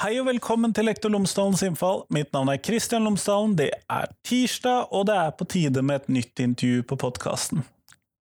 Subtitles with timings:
[0.00, 2.06] Hei og velkommen til Lektor Lomsdalens innfall.
[2.08, 3.52] Mitt navn er Kristian Lomsdalen.
[3.58, 7.66] Det er tirsdag, og det er på tide med et nytt intervju på podkasten.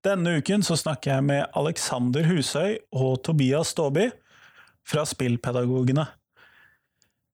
[0.02, 4.08] Denne uken så snakker jeg med Alexander Husøy og Tobias Staaby
[4.90, 6.08] fra Spillpedagogene.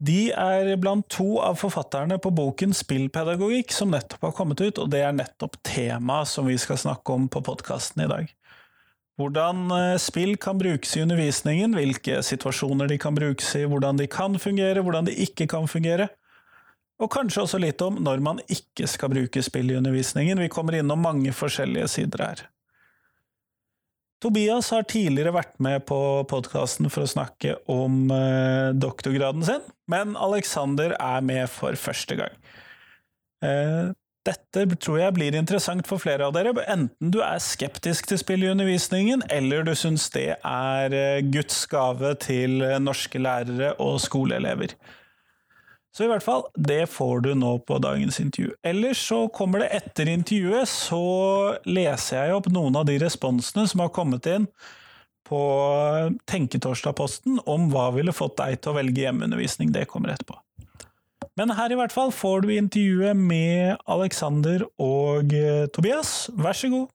[0.05, 4.93] De er blant to av forfatterne på boken Spillpedagogikk, som nettopp har kommet ut, og
[4.93, 8.29] det er nettopp temaet som vi skal snakke om på podkasten i dag.
[9.21, 14.09] Hvordan eh, spill kan brukes i undervisningen, hvilke situasjoner de kan brukes i, hvordan de
[14.11, 16.09] kan fungere, hvordan de ikke kan fungere.
[17.03, 20.43] Og kanskje også litt om når man ikke skal bruke spill i undervisningen.
[20.43, 22.45] Vi kommer innom mange forskjellige sider her.
[24.23, 25.99] Tobias har tidligere vært med på
[26.31, 32.41] podkasten for å snakke om eh, doktorgraden sin, men Alexander er med for første gang.
[34.25, 38.19] Eh, dette tror jeg blir interessant for flere av dere, enten du er skeptisk til
[38.19, 43.75] spill i undervisningen, eller du syns det er eh, Guds gave til eh, norske lærere
[43.79, 44.75] og skoleelever.
[45.95, 48.55] Så i hvert fall, det får du nå på dagens intervju.
[48.67, 51.05] Ellers så kommer det etter intervjuet, så
[51.67, 54.48] leser jeg opp noen av de responsene som har kommet inn
[55.25, 55.39] på
[56.29, 59.70] Tenketorsdag-posten om hva ville fått deg til å velge hjemmeundervisning.
[59.73, 60.44] Det kommer etterpå.
[61.35, 66.31] Men her i hvert fall får du intervjuet med Alexander og eh, Tobias.
[66.39, 66.91] Vær så god.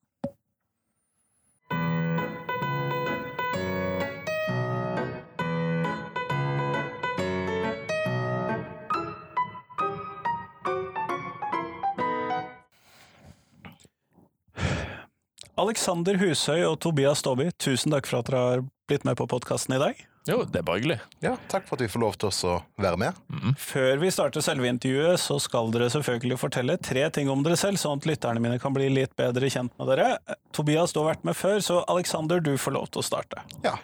[15.59, 19.75] Alexander Husøy og Tobias Staaby, tusen takk for at dere har blitt med på podkasten
[19.75, 19.99] i dag.
[20.29, 20.99] Jo, det er bare hyggelig.
[21.25, 23.19] Ja, Takk for at vi får lov til oss å være med.
[23.57, 27.81] Før vi starter selve intervjuet, så skal dere selvfølgelig fortelle tre ting om dere selv,
[27.81, 30.11] sånn at lytterne mine kan bli litt bedre kjent med dere.
[30.55, 33.45] Tobias, du har vært med før, så Alexander, du får lov til å starte.
[33.65, 33.79] Ja.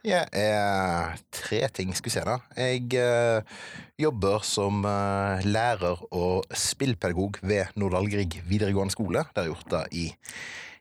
[0.00, 2.38] Jeg er tre ting, skal vi se da.
[2.56, 3.58] Jeg eh,
[4.00, 9.26] jobber som eh, lærer og spillpedagog ved Nordahl Grieg videregående skole.
[9.28, 10.06] Det har jeg gjort det i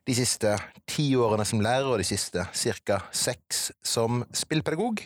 [0.07, 0.55] de siste
[0.89, 2.45] ti årene som lærer, og de siste
[2.85, 3.01] ca.
[3.11, 5.03] seks som spillpedagog.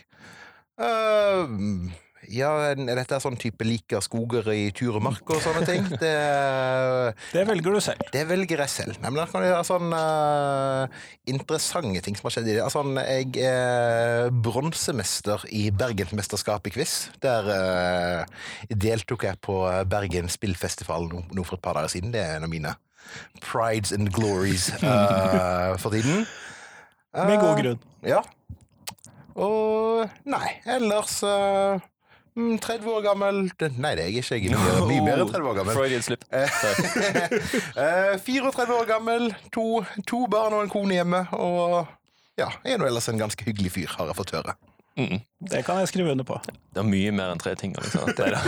[0.80, 1.90] Uh,
[2.32, 5.84] ja, er dette sånn type liker skoger i tur og mark og sånne ting?
[6.04, 6.12] Det,
[7.34, 8.00] Det velger du selv.
[8.12, 8.98] det velger jeg selv.
[9.02, 12.64] Nei, men da kan jeg gjøre sånn uh, interessante ting som har skjedd i det.
[12.64, 16.96] Altså, jeg er bronsemester i Bergensmesterskapet i quiz.
[17.24, 19.60] Der uh, deltok jeg på
[19.90, 22.12] Bergen spillfestival nå, nå for et par dager siden.
[22.14, 22.74] Det er en av mine
[23.40, 26.26] prides and glories uh, for tiden.
[27.14, 27.82] Med god Uh, grunn.
[28.02, 28.20] Ja.
[29.34, 31.80] Og nei, ellers uh,
[32.38, 33.40] mm, 30 år gammel
[33.78, 34.38] Nei, det er jeg ikke.
[34.38, 35.78] Jeg er mye, mye mer enn 30 år gammel.
[35.78, 36.26] Freudian slip.
[37.84, 41.84] Eh, 34 år gammel, to, to barn og en kone hjemme, og
[42.38, 44.54] ja, jeg er nå ellers en ganske hyggelig fyr, har jeg fått høre.
[44.94, 45.18] Mm.
[45.50, 46.36] Det kan jeg skrive under på.
[46.46, 47.72] Det er mye mer enn tre ting.
[47.74, 48.06] Liksom.
[48.18, 48.38] Neida.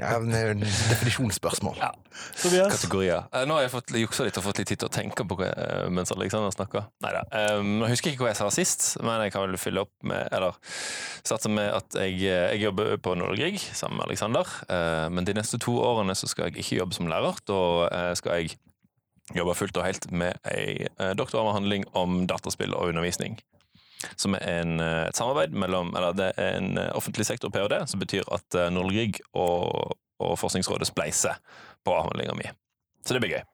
[0.00, 1.78] Ja, men det er jo en definisjonsspørsmål.
[1.78, 1.92] Ja.
[2.72, 3.28] Kategorier.
[3.30, 5.38] Eh, Nå har jeg fått juksa litt og fått litt tid til å tenke på
[5.38, 6.88] hva, eh, mens Alexander snakker.
[7.04, 7.22] Neida.
[7.30, 10.26] Um, jeg husker ikke hva jeg sa sist, men jeg kan vel fylle opp med
[10.34, 10.58] Eller
[11.22, 14.50] satse med at jeg, eh, jeg jobber på Nordic sammen med Alexander.
[14.66, 17.38] Eh, men de neste to årene så skal jeg ikke jobbe som lærer.
[17.46, 17.62] Da
[18.18, 18.58] skal jeg
[19.36, 23.38] jobbe fullt og helt med ei doktoravhandling om dataspill og undervisning.
[24.16, 27.78] Som er en, eh, et samarbeid mellom Eller det er en eh, offentlig sektor PhD,
[27.86, 31.38] som betyr at Nordlig og, og Forskningsrådet spleiser
[31.84, 32.48] på avhandlinga mi.
[33.06, 33.44] Så det blir gøy.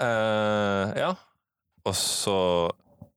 [0.00, 1.12] Uh, ja.
[1.86, 2.36] Og så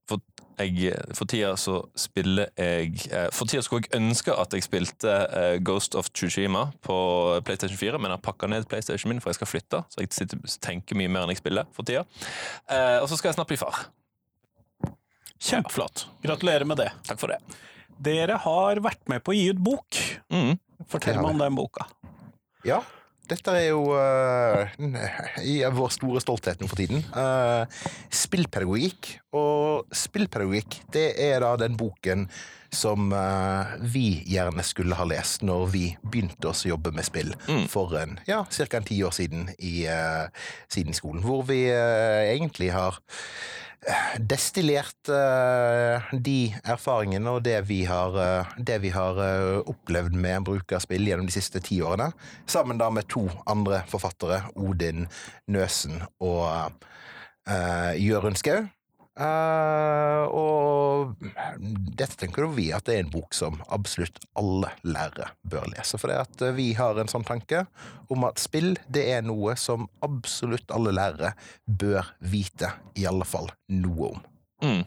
[0.10, 0.22] for,
[0.60, 5.16] jeg, for tida så spiller jeg uh, For tida skulle jeg ønske at jeg spilte
[5.28, 6.98] uh, Ghost of Tsushima på
[7.46, 9.84] PlayStation 4, men jeg har pakka ned PlayStation min, for jeg skal flytte.
[9.90, 12.06] Så jeg sitter, tenker mye mer enn jeg spiller for tida.
[12.72, 13.88] Eh, og så skal jeg snart bli far.
[15.40, 16.08] Kjempeflott.
[16.24, 16.92] Gratulerer med det.
[17.08, 17.40] Takk for det.
[18.00, 20.00] Dere har vært med på å gi ut bok.
[20.32, 20.56] Mm.
[20.88, 21.88] Fortell meg om den boka.
[22.68, 22.80] Ja,
[23.30, 24.72] dette er jo uh,
[25.46, 27.03] i vår store stolthet nå for tiden.
[27.14, 27.68] Uh,
[28.14, 29.12] spillpedagogikk.
[29.38, 32.26] Og spillpedagogikk, det er da den boken
[32.72, 37.34] som uh, vi gjerne skulle ha lest når vi begynte å jobbe med spill
[37.72, 38.82] for en, ja, ca.
[38.86, 40.30] ti år siden i, uh,
[40.72, 41.24] siden skolen.
[41.26, 43.00] Hvor vi uh, egentlig har
[44.20, 48.18] destillert de erfaringene og det vi har,
[48.60, 49.22] det vi har
[49.72, 52.10] opplevd med bruk av spill gjennom de siste ti årene,
[52.44, 55.08] sammen da med to andre forfattere, Odin
[55.48, 56.76] Nøsen og
[57.48, 58.68] uh, Jørund Skau.
[59.20, 61.16] Eh, og
[62.00, 66.00] dette tenker vi at det er en bok som absolutt alle lærere bør lese.
[66.00, 67.66] For det at eh, vi har en sånn tanke
[68.14, 71.34] om at spill det er noe som absolutt alle lærere
[71.66, 74.24] bør vite i alle fall noe om.
[74.64, 74.82] Mm.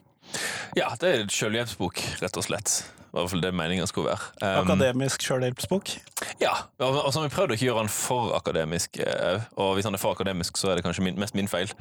[0.78, 2.82] Ja, det er en selvhjelpsbok, rett og slett.
[3.12, 4.30] I hvert fall det meningen skulle være.
[4.40, 5.90] Um, Akademisk sjølhjelpsbok.
[6.40, 9.74] Ja, og og så har vi prøvd å ikke gjøre den for akademisk, eh, og
[9.76, 11.74] hvis han er for akademisk, så er det kanskje min, mest min feil.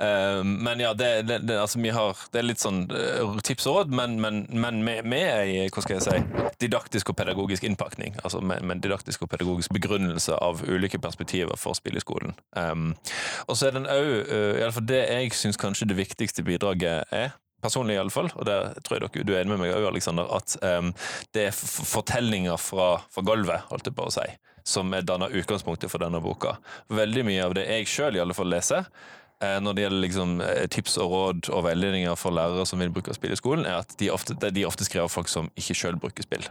[0.00, 3.66] Um, men ja, det, det, det, altså, vi har, det er litt sånn eh, tips
[3.66, 7.66] og råd, men, men, men med, med ei hva skal jeg si, didaktisk og pedagogisk
[7.66, 8.14] innpakning.
[8.22, 12.32] Altså med, med didaktisk og pedagogisk begrunnelse av ulike perspektiver for spill i skolen.
[12.54, 12.94] Um,
[13.50, 17.34] og så er den òg, uh, iallfall det jeg syns kanskje det viktigste bidraget er,
[17.62, 20.56] personlig iallfall, og det tror jeg dere, du er enig med meg òg, Aleksander, at
[20.64, 20.92] um,
[21.36, 24.26] det er fortellinger fra, fra gulvet, holdt jeg på å si,
[24.66, 26.56] som er danna utgangspunktet for denne boka.
[26.92, 28.88] Veldig mye av det jeg sjøl i alle fall leser,
[29.42, 32.92] eh, når det gjelder liksom, eh, tips og råd og veiledninger for lærere som vil
[32.94, 35.76] bruke spill i skolen, er at de ofte, de ofte skriver av folk som ikke
[35.76, 36.48] sjøl bruker spill.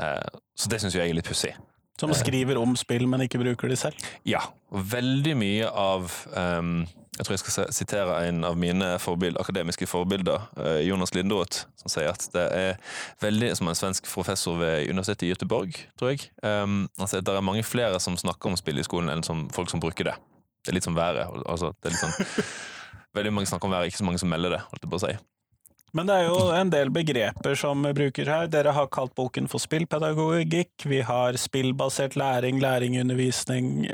[0.00, 1.54] Eh, så det syns jeg er litt pussig.
[2.00, 4.06] Som skriver om spill, men ikke bruker de selv.
[4.26, 4.40] Ja,
[4.74, 6.80] veldig mye av ehm,
[7.14, 11.92] Jeg tror jeg skal sitere en av mine forbild, akademiske forbilder, eh, Jonas Linderoth, som
[11.92, 12.80] sier at det er
[13.22, 16.30] veldig Som er en svensk professor ved Universitetet i Göteborg, tror jeg.
[16.42, 19.70] Um, at det er mange flere som snakker om spill i skolen, enn som folk
[19.70, 20.16] som bruker det.
[20.64, 21.28] Det er litt som været.
[21.46, 22.44] Altså, det er litt sånn
[23.14, 25.04] Veldig mange snakker om været, ikke så mange som melder det, holdt jeg på å
[25.04, 25.14] si.
[25.94, 28.48] Men det er jo en del begreper som vi bruker her.
[28.50, 30.88] Dere har kalt boken for spillpedagogikk.
[30.90, 33.86] Vi har spillbasert læring, læring, undervisning.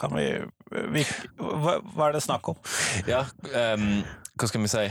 [0.00, 0.26] Kan vi,
[0.90, 1.04] vi
[1.38, 2.58] hva, hva er det snakk om?
[3.06, 3.22] Ja,
[3.74, 4.00] um,
[4.34, 4.86] hva skal vi si?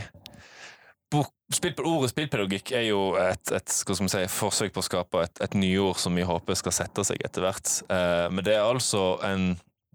[1.12, 5.56] Bok, spill, ordet spillpedagogikk er jo et, et si, forsøk på å skape et, et
[5.60, 7.70] nyord som vi håper skal sette seg etter hvert.
[7.90, 9.52] Uh, men det er altså en,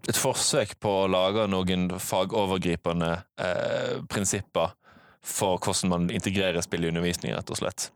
[0.08, 3.10] et forsøk på å lage noen fagovergripende
[3.42, 4.76] uh, prinsipper
[5.26, 7.90] for hvordan man integrerer spill i undervisning, rett og slett.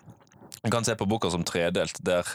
[0.65, 2.29] Man kan se på boka som tredelt, der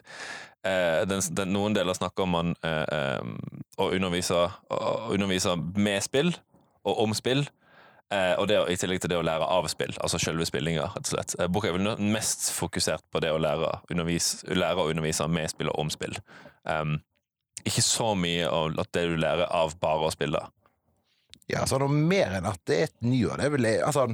[0.62, 3.32] eh, den, den, noen deler snakker om man eh, eh,
[3.82, 6.30] å undervise, å undervise med spill
[6.86, 7.48] og om spill.
[8.14, 10.88] Eh, og det, I tillegg til det å lære av spill, altså selve spillinga.
[10.96, 11.36] rett slett.
[11.40, 15.50] Eh, boka er vel mest fokusert på det å lære, undervise, lære å undervise med
[15.50, 16.18] spill og om spill.
[16.70, 17.00] Um,
[17.66, 20.42] ikke så mye av det du lærer av bare å spille.
[21.50, 23.42] Ja, altså noe mer enn at det er et nyår.
[23.42, 24.06] Det er jeg, altså,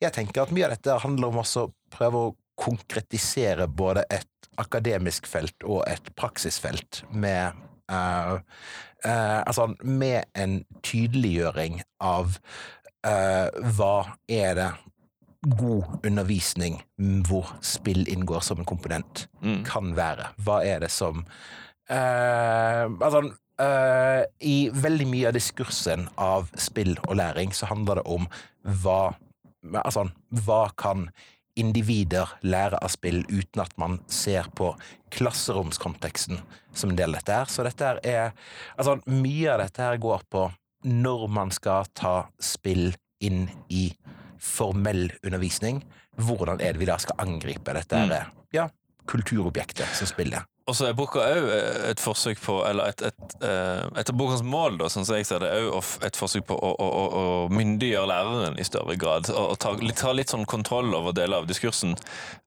[0.00, 5.28] jeg tenker at mye av dette handler om å prøve å konkretisere både et akademisk
[5.30, 7.54] felt og et praksisfelt med
[7.92, 8.38] uh,
[9.06, 12.34] uh, Altså med en tydeliggjøring av
[13.06, 13.94] uh, hva
[14.28, 14.68] er det
[15.54, 16.80] god undervisning
[17.28, 19.62] hvor spill inngår som en komponent, Mm.
[19.64, 20.32] kan være.
[20.42, 21.24] Hva er det som
[21.88, 23.20] Altså
[24.44, 28.26] I veldig mye av diskursen av spill og læring så handler det om
[28.82, 29.14] hva
[29.84, 30.08] Altså,
[30.44, 31.08] hva kan
[31.58, 34.72] individer lærer av spill uten at man ser på
[35.14, 36.40] klasseromskonteksten
[36.72, 37.50] som en del av dette her.
[37.50, 38.32] Så dette her er
[38.76, 40.48] Altså, mye av dette her går på
[40.88, 42.92] når man skal ta spill
[43.24, 43.90] inn i
[44.38, 45.82] formell undervisning.
[46.18, 48.14] Hvordan er det vi da skal angripe dette mm.
[48.54, 48.68] ja,
[49.10, 50.46] kulturobjektet som spiller?
[50.68, 51.46] Og så er boka òg
[51.88, 55.28] et forsøk på Eller et, et, eh, et av bokas mål, da, sånn som jeg
[55.28, 56.88] ser det, òg et forsøk på å, å,
[57.20, 57.24] å,
[57.54, 59.30] myndiggjøre læreren i større grad.
[59.32, 61.96] Og, og ta, ta litt sånn kontroll over deler av diskursen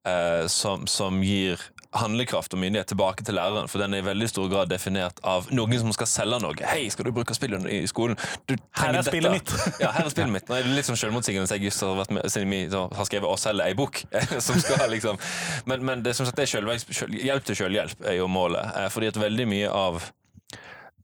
[0.05, 4.27] eh, som, som gir handlekraft og myndighet tilbake til læreren, for den er i veldig
[4.31, 6.55] stor grad definert av noen som skal selge noe.
[6.55, 8.17] 'Hei, skal du bruke spillet i skolen?'
[8.47, 9.51] Du Her er spillet mitt.
[9.83, 10.47] ja, her er spillet mitt.
[10.49, 13.05] Nå er det litt sånn selvmotsigende at jeg just har, vært med, siden vi har
[13.09, 14.05] skrevet 'Å selge ei bok'.
[14.45, 15.19] som skal liksom
[15.65, 18.71] Men, men det, som sagt, det er selv, hjelp til selvhjelp er jo målet.
[18.77, 20.01] Eh, fordi at veldig mye av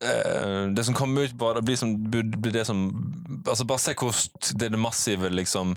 [0.02, 2.88] eh, det som kommer ut bare, blir, som, blir det som
[3.48, 4.16] altså Bare se hvor
[4.60, 5.76] det det massive liksom,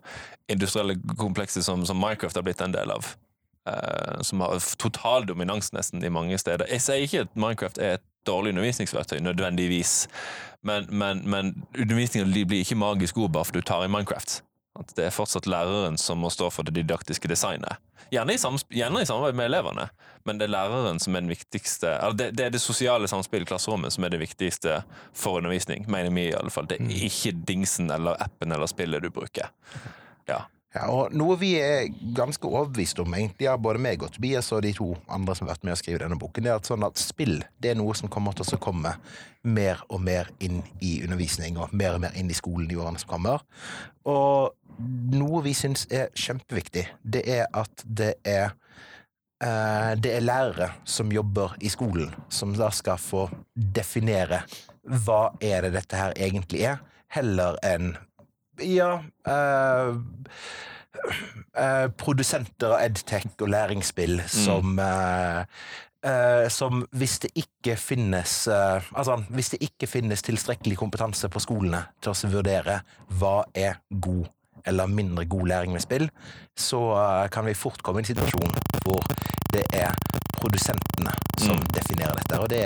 [0.49, 3.11] industrielle komplekset som, som Minecraft har blitt en del av.
[3.69, 6.64] Eh, som har total dominans nesten i mange steder.
[6.73, 10.09] Jeg sier ikke at Minecraft er et dårlig undervisningsverktøy, nødvendigvis,
[10.64, 14.40] men, men, men undervisninga blir ikke magisk god bare fordi du tar i Minecraft.
[14.81, 17.81] At det er fortsatt læreren som må stå for det didaktiske designet.
[18.11, 18.38] Gjerne i,
[18.79, 19.88] gjerne i samarbeid med elevene,
[20.25, 23.45] men det er læreren som er den viktigste Eller det, det er det sosiale samspillet
[23.45, 24.81] i klasserommet som er det viktigste
[25.12, 26.71] for undervisning, mener vi i alle fall.
[26.71, 29.52] Det er ikke dingsen eller appen eller spillet du bruker.
[30.31, 30.47] Ja.
[30.71, 34.62] Ja, og Noe vi er ganske overbevist om, egentlig, ja, både meg og Tobias og
[34.62, 36.87] de to andre som har vært med å skrive denne boken, det er at, sånn
[36.87, 38.93] at spill det er noe som kommer til å komme
[39.43, 43.03] mer og mer inn i undervisning og mer og mer inn i skolen i årene
[43.03, 43.43] som kommer.
[44.07, 44.55] Og
[45.11, 48.53] noe vi syns er kjempeviktig, det er at det er
[49.43, 54.45] eh, det er lærere som jobber i skolen, som da skal få definere
[54.87, 56.79] hva er det dette her egentlig er,
[57.11, 57.97] heller enn
[58.62, 58.90] ja
[59.26, 59.95] eh,
[61.57, 65.45] eh, Produsenter av edtech og læringsspill som eh,
[66.00, 71.43] Uh, som hvis det ikke finnes uh, Altså, hvis det ikke finnes tilstrekkelig kompetanse på
[71.45, 72.79] skolene til å vurdere
[73.21, 74.31] hva er god
[74.64, 76.07] eller mindre god læring med spill,
[76.57, 79.05] så uh, kan vi fort komme i en situasjon hvor
[79.52, 79.93] det er
[80.40, 81.69] produsentene som Mm.
[81.76, 82.40] definerer dette.
[82.40, 82.64] Og det,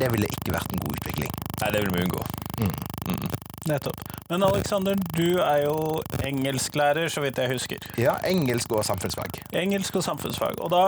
[0.00, 1.36] det ville ikke vært en god utvikling.
[1.60, 2.24] Nei, det vil vi unngå.
[2.64, 2.74] Mm.
[3.08, 3.32] Mm.
[3.68, 4.00] Nettopp.
[4.28, 7.90] Men Aleksander, du er jo engelsklærer, så vidt jeg husker.
[8.00, 9.40] Ja, engelsk og samfunnsfag.
[9.56, 10.58] Engelsk og samfunnsfag.
[10.60, 10.82] Og da,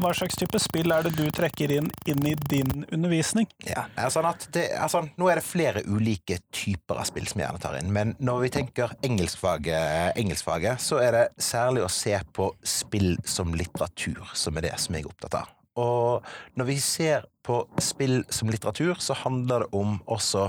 [0.00, 3.48] hva slags type spill er det du trekker inn, inn i din undervisning?
[3.68, 7.42] Ja, er sånn det, er sånn, Nå er det flere ulike typer av spill som
[7.42, 11.92] jeg gjerne tar inn, men når vi tenker engelskfaget, engelskfaget så er det særlig å
[11.92, 15.54] se på spill som litteratur som er det som jeg er opptatt av.
[15.78, 16.24] Og
[16.58, 20.48] når vi ser på spill som litteratur, så handler det om også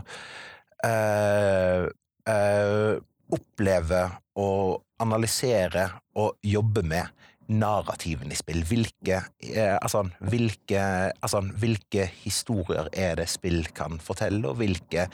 [0.85, 1.85] eh,
[2.29, 2.97] eh,
[3.29, 4.03] oppleve
[4.39, 5.85] og analysere
[6.19, 7.19] og jobbe med
[7.49, 8.61] narrativen i spill.
[8.67, 10.81] Hvilke, eh, altså, hvilke,
[11.21, 15.07] altså, hvilke historier er det spill kan fortelle, og hvilke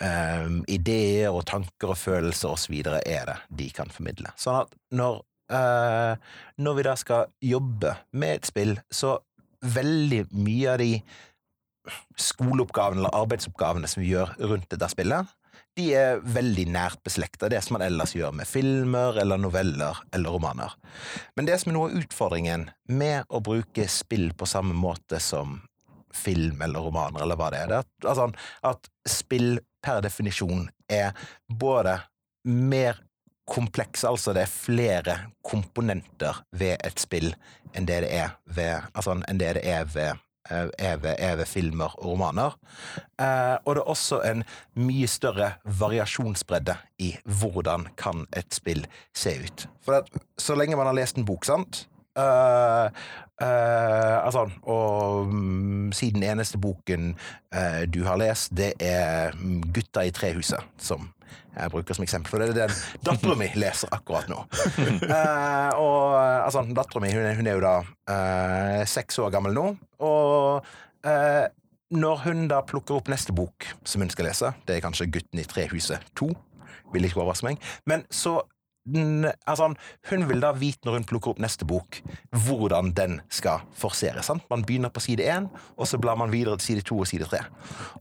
[0.00, 2.80] eh, ideer og tanker og følelser osv.
[2.84, 4.34] er det de kan formidle.
[4.36, 6.16] Sånn at når, eh,
[6.58, 9.18] når vi da skal jobbe med et spill, så
[9.64, 10.90] veldig mye av de
[12.20, 15.32] skoleoppgavene eller arbeidsoppgavene som vi gjør rundt dette spillet,
[15.74, 20.34] de er veldig nært beslekta det som man ellers gjør med filmer eller noveller eller
[20.36, 20.74] romaner.
[21.34, 25.60] Men det som er noe av utfordringen med å bruke spill på samme måte som
[26.14, 28.28] film eller romaner, eller hva det er, det er at, altså,
[28.70, 31.10] at spill per definisjon er
[31.50, 31.98] både
[32.46, 33.00] mer
[33.50, 37.32] kompleks, altså det er flere komponenter ved et spill
[37.74, 41.36] enn det det er ved, altså, enn det det er ved eh, er ved, er
[41.36, 42.58] ved filmer og romaner.
[43.20, 49.36] Eh, og det er også en mye større variasjonsbredde i hvordan kan et spill se
[49.44, 49.66] ut.
[49.84, 51.86] For at, så lenge man har lest en bok, sant
[52.16, 52.86] eh,
[53.42, 57.14] eh, altså, og mm, siden eneste boken
[57.54, 61.10] eh, du har lest, det er mm, Gutta i trehuset, som
[61.54, 64.40] jeg bruker som eksempel, for det er den dattera mi leser akkurat nå.
[65.04, 69.68] Uh, og altså, dattera mi hun, hun er jo da uh, seks år gammel nå,
[70.04, 70.72] og
[71.06, 71.44] uh,
[71.94, 75.42] når hun da plukker opp neste bok som hun skal lese, det er kanskje Gutten
[75.42, 76.32] i trehuset 2,
[76.94, 78.40] vil ikke overraske meg, men så
[78.84, 79.74] den, Altså,
[80.10, 82.00] hun vil da vite når hun plukker opp neste bok,
[82.46, 84.28] hvordan den skal forseres.
[84.28, 84.44] Sant?
[84.50, 87.24] Man begynner på side én, og så blar man videre til side to og side
[87.24, 87.44] tre.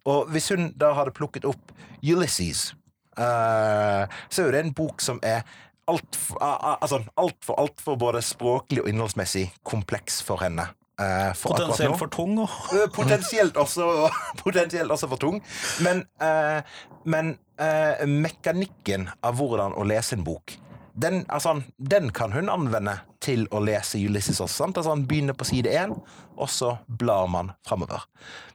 [0.05, 1.71] Og hvis hun da hadde plukket opp
[2.03, 2.82] Ulysses, eh,
[3.15, 5.43] så er jo det en bok som er
[5.89, 10.69] altfor altså, alt for, alt for både språklig og innholdsmessig kompleks for henne.
[11.01, 11.57] Uh, for.
[11.57, 12.37] Potensielt for tung.
[12.43, 12.57] Og...
[12.71, 14.09] Uh, Potensielt også,
[14.43, 15.41] potensielt også for tung.
[15.83, 16.61] Men, uh,
[17.03, 20.55] men eh, mekanikken av hvordan å lese en bok,
[20.93, 24.69] den, altså, den kan hun anvende til å lese Ulysses også.
[24.69, 25.95] Altså, han begynner på side én,
[26.37, 28.05] og så blar man framover.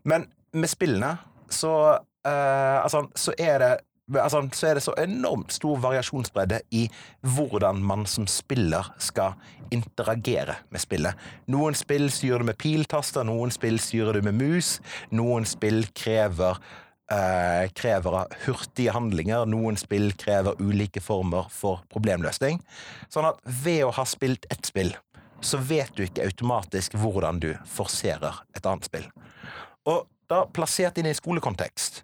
[0.09, 1.17] Men med spillene
[1.50, 1.73] så,
[2.25, 3.73] eh, altså, så er det
[4.15, 6.87] Altså, så er det så enormt stor variasjonsbredde i
[7.37, 9.37] hvordan man som spiller skal
[9.75, 11.29] interagere med spillet.
[11.53, 14.79] Noen spill styrer du med piltaster, noen spill styrer du med mus,
[15.12, 16.57] noen spill krever
[17.12, 22.62] eh, krever hurtige handlinger, noen spill krever ulike former for problemløsning.
[23.12, 24.95] Sånn at ved å ha spilt ett spill,
[25.41, 29.07] så vet du ikke automatisk hvordan du forserer et annet spill.
[29.88, 32.03] Og da plassert inn i skolekontekst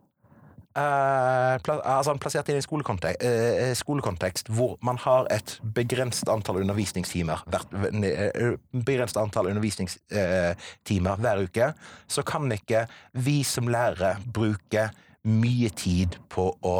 [0.76, 6.60] eh, pla altså plassert i en skolekontekst, uh, skolekontekst hvor man har et begrenset antall
[6.62, 8.54] undervisningstimer hvert, uh,
[8.86, 11.72] begrenset antall undervisningstimer hver uke,
[12.08, 12.86] så kan ikke
[13.24, 14.90] vi som lærere bruke
[15.24, 16.76] mye tid på å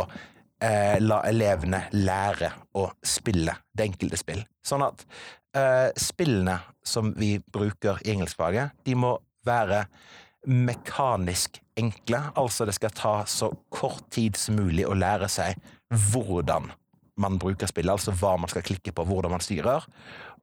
[0.65, 2.49] la elevene lære
[2.81, 4.39] å spille det enkelte spill.
[4.65, 5.03] Sånn at
[6.01, 6.55] spillene
[6.87, 9.11] som vi bruker i engelskfaget, de må
[9.45, 9.83] være
[10.47, 12.21] mekanisk enkle.
[12.35, 15.61] Altså det skal ta så kort tid som mulig å lære seg
[16.13, 16.71] hvordan
[17.21, 19.85] man bruker spillet, altså hva man skal klikke på, hvordan man styrer.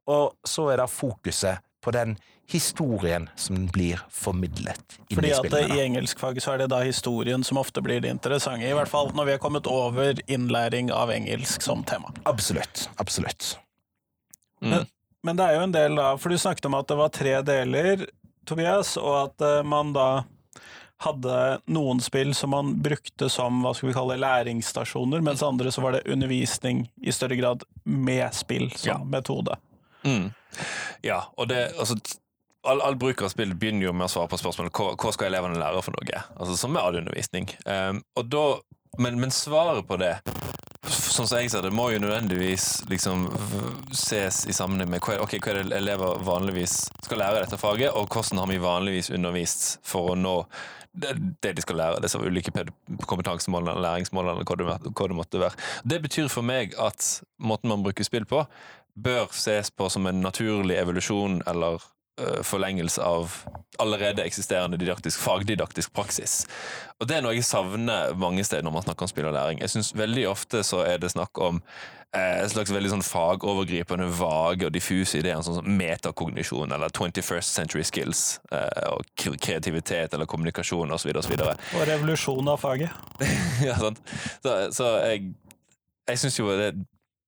[0.08, 2.16] Og så er da fokuset på den
[2.50, 5.76] historien som blir formidlet inn Fordi i at spillene.
[5.76, 9.12] I engelskfaget så er det da historien som ofte blir det interessante, i hvert fall
[9.16, 12.12] når vi har kommet over innlæring av engelsk som tema.
[12.28, 12.88] Absolutt.
[13.02, 13.56] Absolutt.
[14.62, 14.84] Mm.
[15.22, 17.34] Men det er jo en del da, for du snakket om at det var tre
[17.46, 18.06] deler,
[18.48, 20.06] Tobias, og at eh, man da
[21.02, 21.36] hadde
[21.74, 25.96] noen spill som man brukte som hva skal vi kalle læringsstasjoner, mens andre så var
[25.96, 28.98] det undervisning i større grad med spill som Ja.
[29.04, 29.56] metode.
[30.06, 30.28] Mm.
[31.02, 31.96] Ja, og det altså,
[32.62, 35.30] all, all bruk av spill begynner jo med å svare på spørsmålet hva, hva skal
[35.32, 36.22] elevene lære for noe?
[36.36, 37.50] Altså Som med all undervisning.
[37.66, 38.44] Um, og da,
[38.98, 40.16] men, men svaret på det,
[40.88, 43.24] sånn som jeg ser det, må jo nødvendigvis liksom
[43.96, 47.94] ses i sammenheng med hva, okay, hva er det elever vanligvis skal lære dette faget,
[47.96, 50.36] og hvordan har vi vanligvis undervist for å nå
[50.92, 52.52] det, det de skal lære, disse ulike
[53.08, 55.56] kompetansemålene, læringsmålene, hva hva det måtte være.
[55.88, 58.44] Det betyr for meg at måten man bruker spill på,
[58.92, 61.80] bør ses på som en naturlig evolusjon eller
[62.44, 63.32] forlengelse av
[63.80, 66.42] allerede eksisterende didaktisk, fagdidaktisk praksis.
[67.00, 69.62] Og Det er noe jeg savner mange steder når man snakker om spill og læring.
[69.64, 71.62] Jeg synes Veldig ofte så er det snakk om
[72.16, 77.84] eh, slags veldig sånn fagovergripende, vage og diffuse ideer, sånn som metakognisjon eller 21st century
[77.86, 81.14] skills, eh, og kreativitet eller kommunikasjon osv.
[81.22, 81.36] osv.
[81.40, 82.92] Og revolusjon av faget.
[83.68, 84.02] ja, sant?
[84.44, 85.32] Så, så jeg,
[86.10, 86.74] jeg syns jo det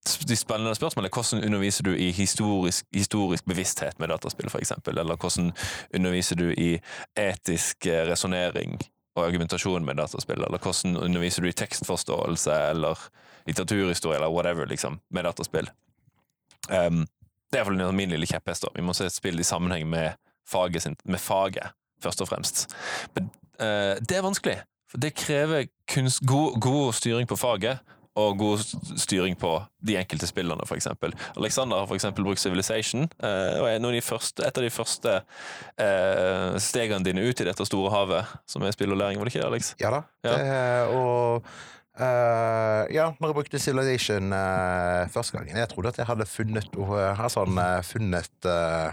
[0.04, 5.52] de spennende spørsmålene hvordan underviser du i historisk, historisk bevissthet med dataspill, eksempel, eller hvordan
[5.94, 6.74] underviser du i
[7.16, 8.78] etisk eh, resonnering
[9.16, 13.08] og argumentasjon med dataspill, eller hvordan underviser du i tekstforståelse eller
[13.46, 15.70] litteraturhistorie eller whatever, liksom, med dataspill.
[16.70, 17.06] Um,
[17.52, 18.66] det er iallfall min lille kjepphest.
[18.74, 20.16] Vi må se et spill i sammenheng med
[20.48, 22.74] faget, sin, med faget først og fremst.
[23.14, 23.30] Men
[23.60, 24.56] uh, det er vanskelig,
[24.90, 27.78] for det krever kunst, god, god styring på faget.
[28.20, 28.62] Og god
[29.00, 31.14] styring på de enkelte spillerne, eksempel.
[31.34, 35.14] Alexander har eksempel brukt Civilization, eh, og er de første, et av de første
[35.82, 39.34] eh, stegene dine ut i dette store havet, som er spill og læring, var det
[39.34, 39.74] ikke det, Alex?
[39.82, 40.04] Ja da.
[40.22, 40.36] Ja.
[40.38, 41.54] Det, og
[41.94, 46.66] Uh, ja, når jeg brukte Civilization uh, første gangen Jeg trodde at jeg hadde funnet,
[46.74, 47.44] uh, altså,
[47.86, 48.90] funnet uh,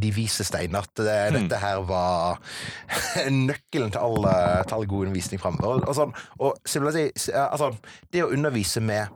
[0.00, 0.76] de vise stein.
[0.78, 1.38] At det, mm.
[1.38, 2.40] dette her var
[3.50, 5.80] nøkkelen til all, uh, til all god undervisning framover.
[5.80, 7.72] Og, og, sånn, og altså,
[8.12, 9.08] det å undervise med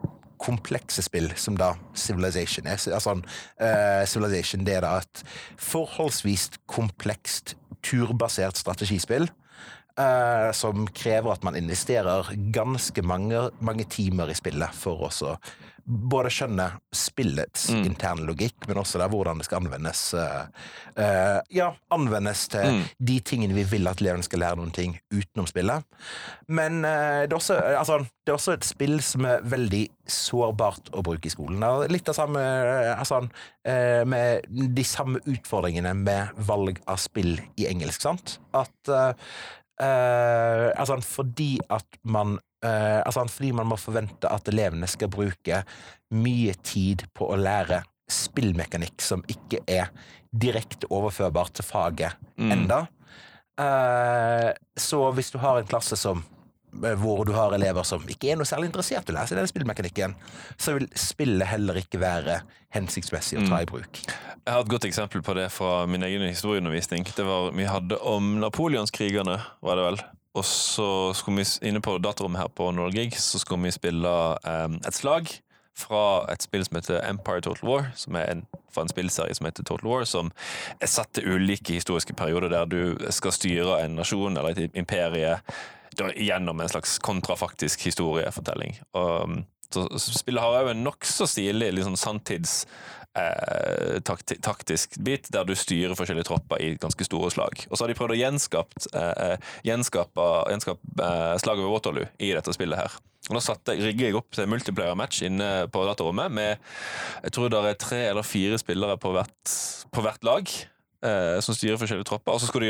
[0.45, 2.81] komplekse spill, som da Civilization er.
[2.93, 5.25] Altså, uh, Civilization det er da et
[5.61, 9.29] forholdsvis komplekst turbasert strategispill.
[9.99, 15.37] Eh, som krever at man investerer ganske mange, mange timer i spillet for å
[15.85, 16.65] både skjønne
[16.97, 17.83] spillets Mm.
[17.85, 20.15] interne logikk, men også der hvordan det skal anvendes.
[20.15, 20.47] eh,
[20.97, 22.83] eh, ja, anvendes til Mm.
[23.05, 25.85] de tingene vi vil at elevene skal lære noen ting utenom spillet.
[26.49, 30.89] Men eh, det, er også, altså, det er også et spill som er veldig sårbart
[30.95, 31.61] å bruke i skolen.
[31.61, 33.29] Det er litt av samme eh, altså,
[34.07, 38.39] Med de samme utfordringene med valg av spill i engelsk, sant?
[38.53, 38.91] At
[39.81, 45.63] eh, altså, fordi at man uh, altså, fordi man må forvente at elevene skal bruke
[46.15, 49.91] mye tid på å lære spillmekanikk som ikke er
[50.35, 52.51] direkte overførbart til faget Mm.
[52.51, 52.81] enda.
[53.55, 56.25] Uh, så hvis du har en klasse som
[57.01, 59.51] hvor du har elever som ikke er noe særlig interessert i å lære seg den
[59.51, 60.17] spillmekanikken,
[60.59, 62.41] så vil spillet heller ikke være
[62.75, 64.03] hensiktsmessig å ta i bruk.
[64.05, 67.07] Jeg har et godt eksempel på det fra min egen historieundervisning.
[67.17, 70.05] Det var, Vi hadde om napoleonskrigerne, var det vel.
[70.35, 74.81] Og så skulle vi inne på datarommet her på Norgig, så skulle vi spille um,
[74.83, 75.31] et slag
[75.79, 79.47] fra et spill som heter Empire Total War, som er en, fra en spillserie som
[79.49, 80.31] heter Total War, som
[80.81, 85.37] er satt til ulike historiske perioder der du skal styre en nasjon eller et imperie
[85.99, 88.73] da, gjennom en slags kontrafaktisk historiefortelling.
[88.99, 89.35] Og, um,
[89.75, 96.29] så spillet har òg en nokså stilig liksom, sanntidstaktisk eh, bit, der du styrer forskjellige
[96.29, 97.55] tropper i ganske store slag.
[97.69, 102.35] Og så har de prøvd å gjenskapt, eh, gjenskape, gjenskape eh, slaget ved Waterloo i
[102.37, 102.93] dette spillet her.
[103.33, 106.51] Og satte, rigger jeg opp til multiplayer-match inne på datarommet med
[107.25, 109.45] jeg tror det er tre eller fire spillere på hvert,
[109.95, 110.45] på hvert lag.
[111.05, 112.33] Eh, som styrer forskjellige tropper.
[112.33, 112.61] Og så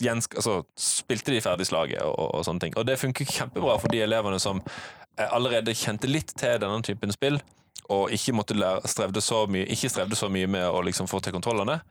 [0.00, 2.76] de altså, spilte de ferdig slaget og, og, sånne ting.
[2.80, 7.12] Og det funker kjempebra for de elevene som eh, allerede kjente litt til denne typen
[7.12, 7.36] spill,
[7.92, 11.20] og ikke måtte lære, strevde så mye, ikke strevde så mye med å liksom få
[11.20, 11.82] til kontrollene.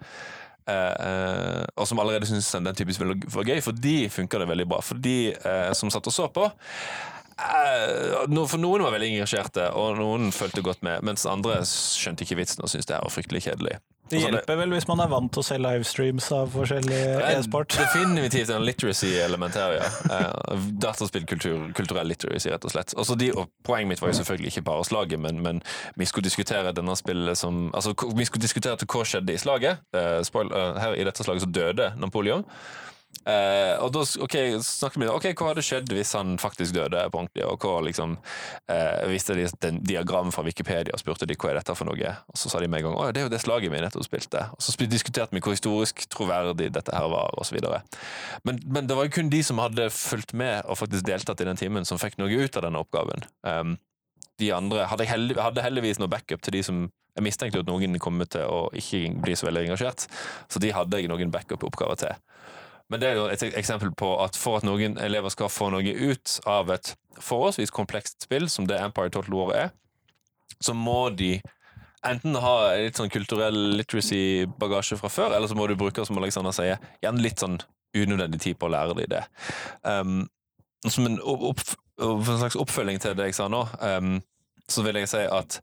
[0.66, 0.74] Eh,
[1.06, 4.68] eh, og som allerede syntes den typen spill var gøy, for de funka det veldig
[4.74, 4.82] bra.
[4.82, 10.02] For de eh, som satt og så på eh, For noen var veldig engasjerte, og
[10.02, 13.46] noen fulgte godt med, mens andre skjønte ikke vitsen og syntes det her var fryktelig
[13.52, 13.78] kjedelig.
[14.12, 17.76] Det hjelper vel hvis man er vant til å se livestreams av forskjellig er e-sport.
[17.80, 19.90] Definitivt en literacy-element her, ja.
[20.18, 22.96] Eh, Dataspillkultur, kulturell literacy, rett og slett.
[23.00, 25.64] Også de, og poenget mitt var jo selvfølgelig ikke bare slaget, men, men
[26.00, 29.84] vi skulle diskutere denne spillet som Altså, vi skulle diskutere til hva skjedde i slaget.
[29.96, 32.44] Eh, spoil, eh, her I dette slaget så døde Napoleon.
[33.22, 37.20] Eh, og da okay, snakket vi ok, hva hadde skjedd hvis han faktisk døde på
[37.20, 41.52] ordentlig, og hva liksom uh, viste de et diagram fra Wikipedia og spurte de hva
[41.52, 43.34] er dette for noe, og så sa de med en gang å det er jo
[43.34, 47.36] det slaget vi nettopp spilte, og så diskuterte vi hvor historisk troverdig dette her var,
[47.38, 47.60] osv.
[48.48, 51.50] Men, men det var jo kun de som hadde fulgt med og faktisk deltatt i
[51.52, 53.28] den timen, som fikk noe ut av denne oppgaven.
[53.46, 53.78] Um,
[54.42, 58.00] de andre hadde, held, hadde heldigvis noe backup til de som jeg mistenkte at noen
[58.02, 60.08] kom til å ikke bli så veldig engasjert,
[60.50, 62.20] så de hadde jeg noen backup-oppgaver til.
[62.92, 65.94] Men det er jo et eksempel på at for at noen elever skal få noe
[65.96, 69.70] ut av et forholdsvis komplekst spill, som det Empire Total War er,
[70.60, 71.38] så må de
[72.08, 76.56] enten ha litt sånn kulturell literacy-bagasje fra før, eller så må du bruke, som Alexander
[76.56, 77.60] sier, igjen litt sånn
[77.96, 79.24] unødvendig tid på å lære dem det.
[79.86, 80.22] Um,
[80.88, 81.62] som en, opp,
[82.02, 84.16] en slags oppfølging til det jeg sa nå, um,
[84.72, 85.62] så vil jeg si at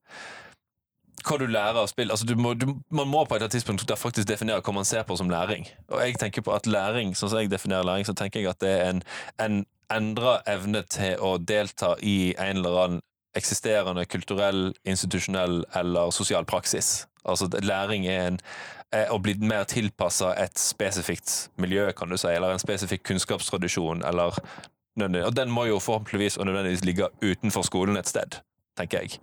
[1.28, 2.10] hva du lærer av spill.
[2.10, 5.16] Altså, du må, du, man må på et tidspunkt faktisk definere hva man ser på
[5.16, 5.66] som læring.
[5.92, 8.62] Og jeg tenker på at læring, sånn som jeg definerer læring, så tenker jeg at
[8.64, 9.02] det er en,
[9.44, 9.60] en
[9.92, 13.04] endra evne til å delta i en eller annen
[13.38, 17.06] eksisterende kulturell, institusjonell eller sosial praksis.
[17.28, 18.40] Altså læring er, en,
[18.92, 24.04] er å bli mer tilpassa et spesifikt miljø, kan du si, eller en spesifikk kunnskapstradisjon,
[24.08, 24.40] eller
[24.98, 28.40] Og den må jo forhåpentligvis og nødvendigvis ligge utenfor skolen et sted,
[28.76, 29.20] tenker jeg.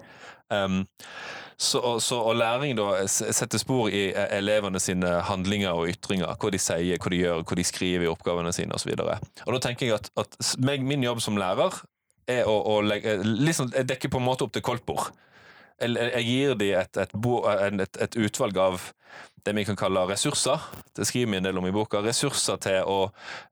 [0.50, 0.86] Um,
[1.58, 6.34] så, så, og læring da setter spor i e, elevene sine handlinger og ytringer.
[6.36, 8.92] Hva de sier, hva de gjør, hva de skriver i oppgavene sine osv.
[9.00, 11.80] Da tenker jeg at, at min jobb som lærer
[12.28, 15.14] er å, å legge, liksom, dekke på en måte opp til koldtbord.
[15.82, 17.16] Jeg, gir dem et, et,
[17.84, 18.86] et, et, utvalg av
[19.46, 20.62] det vi kan kalle ressurser.
[20.96, 22.00] Det skriver vi en del om i boka.
[22.02, 22.98] Ressurser til å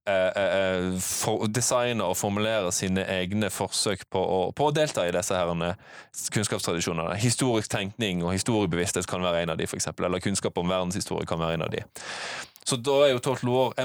[0.08, 5.06] eh, eh, eh for, designe og formulere sine egne forsøk på å, på å delta
[5.06, 5.76] i disse her
[6.34, 7.20] kunnskapstradisjonene.
[7.22, 11.30] Historisk tenkning og historiebevissthet kan være en av de, for eksempel, eller kunnskap om verdenshistorie
[11.30, 11.86] kan være en av de.
[12.64, 13.22] Så da er jo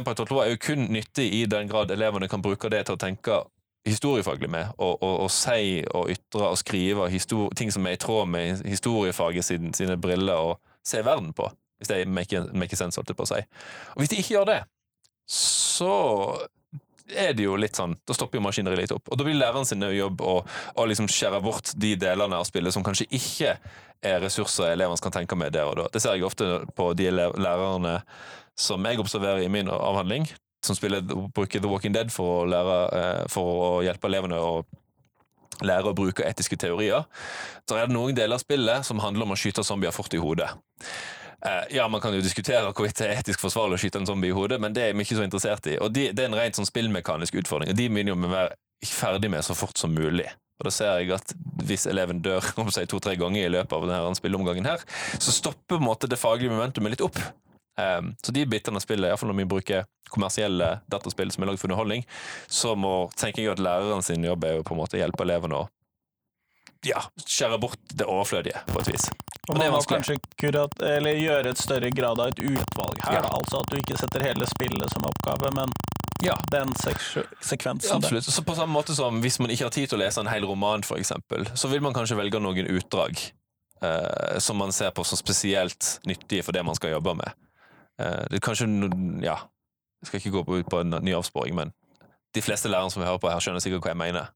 [0.07, 2.95] på et år er jo kun nyttig i den grad elevene kan bruke det til
[2.95, 3.43] å tenke
[3.89, 7.09] historiefaglig med, og, og si og ytre og skrive
[7.57, 11.51] ting som er i tråd med historiefaget sine, sine briller, og se verden på.
[11.79, 13.43] Hvis det make, make sense, holdt jeg på å si.
[13.95, 14.61] Og hvis de ikke gjør det,
[15.31, 15.93] så
[17.09, 19.09] er det jo litt sånn, Da stopper jo maskineriet litt opp.
[19.09, 20.41] Og da blir læreren sin jobb å,
[20.75, 23.55] å liksom skjære bort de delene av spillet som kanskje ikke
[24.05, 25.87] er ressurser elevene kan tenke med der og da.
[25.93, 28.01] Det ser jeg ofte på de lærerne
[28.59, 30.29] som jeg observerer i min avhandling
[30.65, 31.03] som spiller,
[31.35, 34.53] bruker The Walking Dead for å, lære, eh, for å hjelpe elevene å
[35.65, 37.07] lære å bruke etiske teorier.
[37.69, 40.21] Så er det noen deler av spillet som handler om å skyte zombier fort i
[40.23, 40.51] hodet.
[41.47, 44.33] Eh, ja, Man kan jo diskutere hvorvidt det er etisk forsvarlig å skyte en zombie
[44.33, 45.79] i hodet, men det er vi ikke så interessert i.
[45.79, 48.55] Og de, Det er en rent sånn spillmekanisk utfordring, og de begynner jo å være
[48.87, 50.27] ferdig med så fort som mulig.
[50.59, 51.35] Og da ser jeg at
[51.69, 54.83] hvis eleven dør om seg to-tre ganger i løpet av denne spilleomgangen, her,
[55.23, 57.19] så stopper måte det faglige momentumet litt opp.
[57.79, 61.61] Um, så de bitene av spillet, iallfall når vi bruker kommersielle dataspill som er lagd
[61.63, 62.05] for underholdning,
[62.51, 65.27] så må, tenker jeg at læreren sin jobb er jo på en måte å hjelpe
[65.27, 65.67] elevene å
[66.87, 69.09] ja, skjære bort det overflødige, på et vis.
[69.49, 73.31] Og, man må kanskje kurat, gjøre et større grad av et utvalg her, ja.
[73.33, 75.73] altså at du ikke setter hele spillet som oppgave, men
[76.23, 76.37] ja.
[76.53, 77.91] den sekvensen.
[77.91, 78.29] Ja, absolutt.
[78.29, 80.47] Så på samme måte som hvis man ikke har tid til å lese en hel
[80.47, 83.19] roman, for eksempel, så vil man kanskje velge noen utdrag
[83.83, 87.48] eh, som man ser på som spesielt nyttige for det man skal jobbe med.
[87.99, 88.69] Eh, det er kanskje
[89.25, 89.37] Ja,
[90.03, 91.73] jeg skal ikke gå ut på en ny avsporing, men
[92.35, 94.35] de fleste lærere som hører på her, skjønner sikkert hva jeg mener.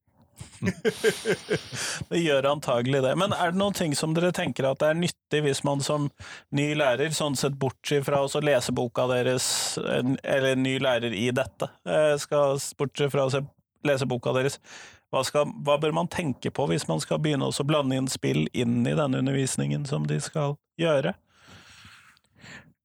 [2.10, 3.12] det gjør antagelig det.
[3.20, 6.08] Men er det noen ting som dere tenker at det er nyttig hvis man som
[6.56, 9.46] ny lærer, sånn sett bortsett fra å lese boka deres,
[9.78, 13.44] eller ny lærer i dette, eh, skal bortsett fra å
[13.86, 14.58] lese boka deres,
[15.12, 18.46] hva, skal, hva, bør man tenke på hvis man skal begynne å blande inn spill
[18.56, 21.12] inn i denne undervisningen som de skal gjøre?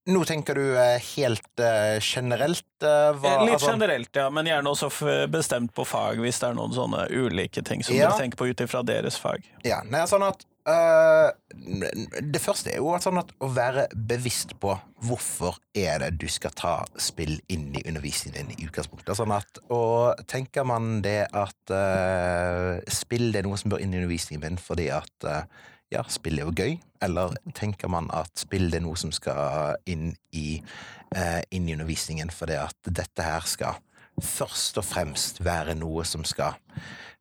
[0.07, 2.63] Nå tenker du eh, helt uh, generelt?
[2.79, 4.89] Uh, hva, Litt altså, generelt, ja, men gjerne også
[5.31, 8.07] bestemt på fag, hvis det er noen sånne ulike ting som ja.
[8.07, 9.43] dere tenker på ut ifra deres fag.
[9.67, 11.27] Ja, nei, sånn at uh,
[12.23, 16.55] Det første er jo sånn at å være bevisst på hvorfor er det du skal
[16.55, 19.11] ta spill inn i undervisningen din i utgangspunktet.
[19.19, 21.77] Sånn at, og tenker man det at
[22.95, 25.27] spill det er noe som bør inn i undervisningen min fordi at
[25.93, 30.11] ja, spill er jo gøy, eller tenker man at spill er noe som skal inn
[30.35, 30.61] i,
[31.15, 33.79] eh, inn i undervisningen fordi at dette her skal
[34.17, 36.57] først og fremst være noe som skal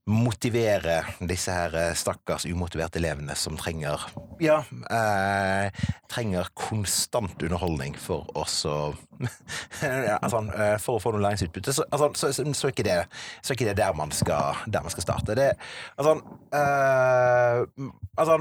[0.07, 4.05] motivere disse her eh, stakkars umotiverte elevene som trenger
[4.39, 8.45] ja, eh, trenger konstant underholdning for å
[9.83, 11.73] ja, altså, eh, For å få noe læringsutbytte.
[11.73, 12.99] Så, altså, så, så, ikke det,
[13.43, 15.35] så ikke det der man skal, der man skal starte.
[15.39, 15.49] Det,
[15.97, 16.19] altså,
[16.55, 17.65] eh,
[18.21, 18.39] altså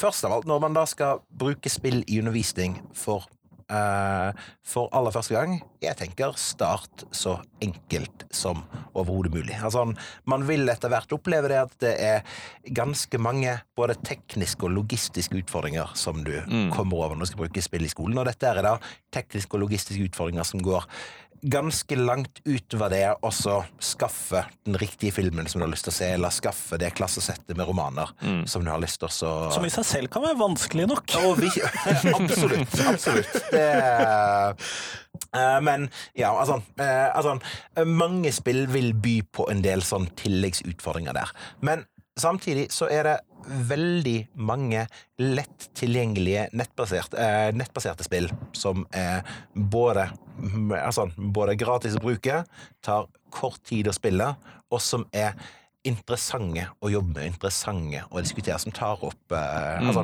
[0.00, 3.26] Først av alt, når man da skal bruke spill i undervisning for
[3.70, 4.34] Uh,
[4.66, 5.52] for aller første gang.
[5.78, 8.64] Jeg tenker start så enkelt som
[8.98, 9.54] overhodet mulig.
[9.54, 9.84] Altså,
[10.26, 12.24] man vil etter hvert oppleve det at det er
[12.74, 16.72] ganske mange både tekniske og logistiske utfordringer som du mm.
[16.74, 18.18] kommer over når du skal bruke spill i skolen.
[18.18, 18.74] Og dette er da
[19.14, 20.90] tekniske og logistiske utfordringer som går
[21.42, 23.30] ganske langt utover det å
[23.80, 27.56] skaffe den riktige filmen som du har lyst til å se, eller skaffe det klassesettet
[27.56, 28.42] med romaner mm.
[28.50, 29.30] som du har lyst til å så...
[29.54, 31.16] Som i seg selv kan være vanskelig nok.
[31.40, 31.50] Vi,
[32.18, 32.76] absolutt.
[32.90, 33.38] Absolutt.
[33.52, 33.64] Det,
[35.36, 37.38] uh, men ja, altså, uh, altså,
[37.88, 41.32] Mange spill vil by på en del sånn tilleggsutfordringer der.
[41.64, 41.86] Men
[42.20, 43.18] samtidig så er det
[43.70, 44.84] veldig mange
[45.20, 49.22] lett tilgjengelige nettbaserte, eh, nettbaserte spill som er
[49.54, 50.10] både,
[50.76, 52.44] altså, både gratis å bruke,
[52.82, 54.34] tar kort tid å spille,
[54.70, 55.34] og som er
[55.88, 59.86] interessante å jobbe med, interessante å diskutere, som tar opp, eh, Mm.
[59.88, 60.02] altså,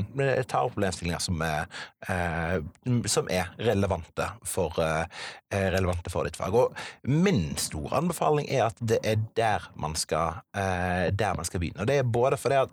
[0.48, 1.66] tar opp problemstillinger som er,
[2.08, 2.60] eh,
[3.04, 5.04] som er relevante, for, eh,
[5.52, 6.54] er relevante for ditt fag.
[6.54, 11.60] Og min store anbefaling er at det er der man skal, eh, der man skal
[11.60, 11.80] begynne.
[11.80, 12.70] Og det er både fordi at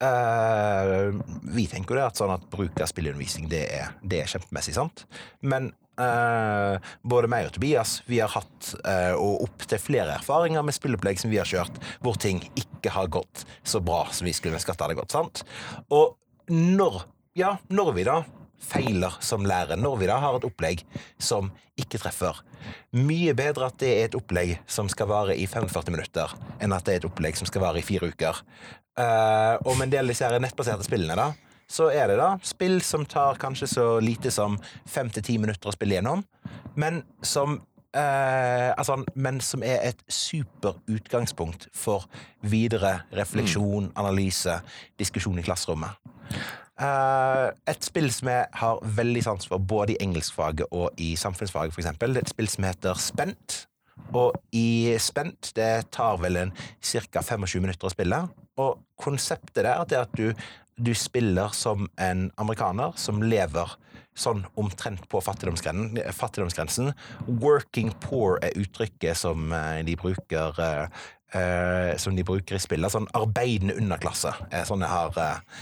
[0.00, 1.10] eh,
[1.42, 4.74] vi tenker jo det at sånn at bruk av spillundervisning det er, det er kjempemessig,
[4.74, 5.04] sant?
[5.42, 10.76] Men eh, både meg og Tobias vi har hatt uh, og opptil flere erfaringer med
[10.76, 14.58] spillopplegg som vi har kjørt, hvor ting ikke har gått så bra som vi skulle
[14.58, 15.14] ønske at det hadde gått.
[15.16, 15.44] sant?
[15.94, 16.16] Og
[16.52, 17.04] når,
[17.38, 18.20] ja, når vi da
[18.66, 20.82] feiler som lærer, når vi da har et opplegg
[21.22, 22.38] som ikke treffer,
[22.96, 26.32] mye bedre at det er et opplegg som skal vare i 45 minutter,
[26.62, 28.40] enn at det er et opplegg som skal vare i fire uker.
[28.96, 32.80] Uh, og med en del av disse nettbaserte spillene, da, så er det da spill
[32.84, 36.22] som tar kanskje så lite som fem til ti minutter å spille gjennom,
[36.78, 37.58] men som
[37.96, 42.06] eh, altså, men som er et super utgangspunkt for
[42.46, 44.60] videre refleksjon, analyse,
[45.00, 45.98] diskusjon i klasserommet.
[46.76, 51.72] Eh, et spill som jeg har veldig sans for både i engelskfaget og i samfunnsfaget,
[51.72, 53.62] for eksempel, det er et spill som heter Spent.
[54.14, 57.22] Og i Spent det tar vel en ca.
[57.22, 58.20] 25 minutter å spille.
[58.60, 60.30] Og konseptet der det er at du,
[60.76, 63.76] du spiller som en amerikaner som lever
[64.16, 65.98] sånn omtrent på fattigdomsgrensen.
[66.12, 66.92] fattigdomsgrensen.
[67.26, 71.02] Working poor er uttrykket som eh, de bruker eh,
[71.36, 72.92] eh, som de bruker i spillet.
[72.92, 75.60] Sånn arbeidende underklasse er sånn jeg har, eh,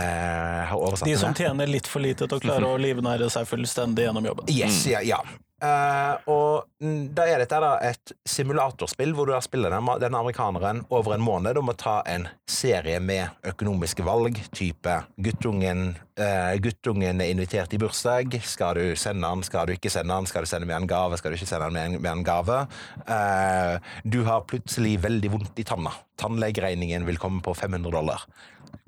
[0.00, 1.20] eh, har oversatt De det.
[1.20, 4.50] som tjener litt for lite til å klare å livnære seg fullstendig gjennom jobben.
[4.52, 5.02] Yes, ja.
[5.04, 5.20] ja.
[5.60, 6.80] Eh, og
[7.12, 11.24] da er dette da et simulatorspill hvor du da spiller den, den amerikaneren over en
[11.24, 17.74] måned og må ta en serie med økonomiske valg, type guttungen, uh, guttungen er invitert
[17.76, 20.78] i bursdag, skal du sende han, skal du ikke sende han, skal du sende med
[20.78, 22.62] en gave, skal du ikke sende han med en, med en gave.
[23.04, 23.76] Uh,
[24.08, 25.92] du har plutselig veldig vondt i tanna.
[26.20, 28.24] Tannlegeregningen vil komme på 500 dollar.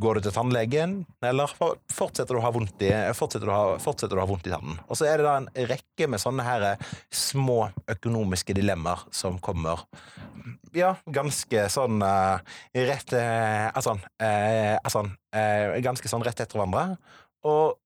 [0.03, 1.51] Går du til tannlegen, eller
[1.93, 4.49] fortsetter du å ha vondt i, fortsetter du å ha, fortsetter du å ha vondt
[4.49, 4.81] i tannen?
[4.89, 6.65] Og så er det da en rekke med sånne her
[7.15, 9.85] små økonomiske dilemmaer som kommer
[10.75, 12.41] ja, ganske sånn uh,
[12.75, 15.05] rett uh, Altså, uh, altså
[15.37, 16.97] eh, Ganske sånn rett etter hverandre.
[17.49, 17.82] Og, eh,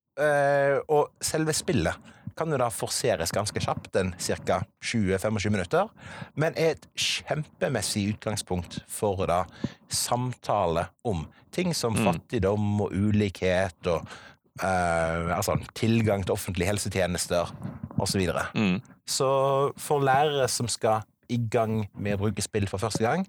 [0.89, 4.59] og selve spillet kan jo da forseres ganske kjapt, en ca.
[4.85, 5.89] 20-25 minutter,
[6.37, 9.39] men er et kjempemessig utgangspunkt for da
[9.89, 11.25] samtale om
[11.55, 14.05] ting som fattigdom og ulikhet og
[14.61, 17.53] eh, altså tilgang til offentlige helsetjenester
[17.99, 18.27] osv.
[18.29, 18.81] Så, Mm.
[19.07, 19.31] så
[19.81, 23.25] for lærere som skal i gang med å bruke spill for første gang,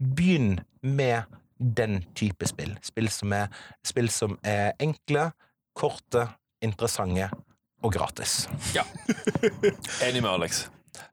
[0.00, 1.22] begynn med
[1.60, 2.74] den type spill.
[2.82, 3.46] Spill som er,
[3.84, 5.30] spill som er enkle,
[5.80, 6.28] korte,
[6.64, 7.30] interessante
[7.80, 8.44] og gratis.
[8.76, 8.84] Ja.
[10.06, 10.66] Enig med Alex.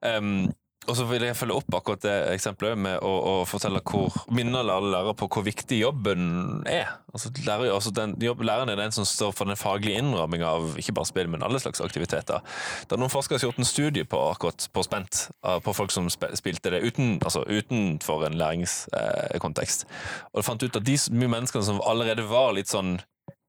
[0.04, 0.50] Um,
[0.88, 4.62] og så vil jeg følge opp akkurat det eksempelet med å, å fortelle hvor minne
[4.62, 6.94] alle lærere på hvor viktig jobben er.
[7.12, 10.78] Altså, lærer, altså den, jobb, læreren er den som står for den faglige innramminga av
[10.80, 12.40] ikke bare spill, men alle slags aktiviteter.
[12.88, 15.26] Det er noen forskere som har gjort en studie på akkurat på Spent,
[15.66, 19.88] på folk som spilte det uten, altså utenfor en læringskontekst.
[20.32, 22.96] og de fant ut at de menneskene som allerede var litt sånn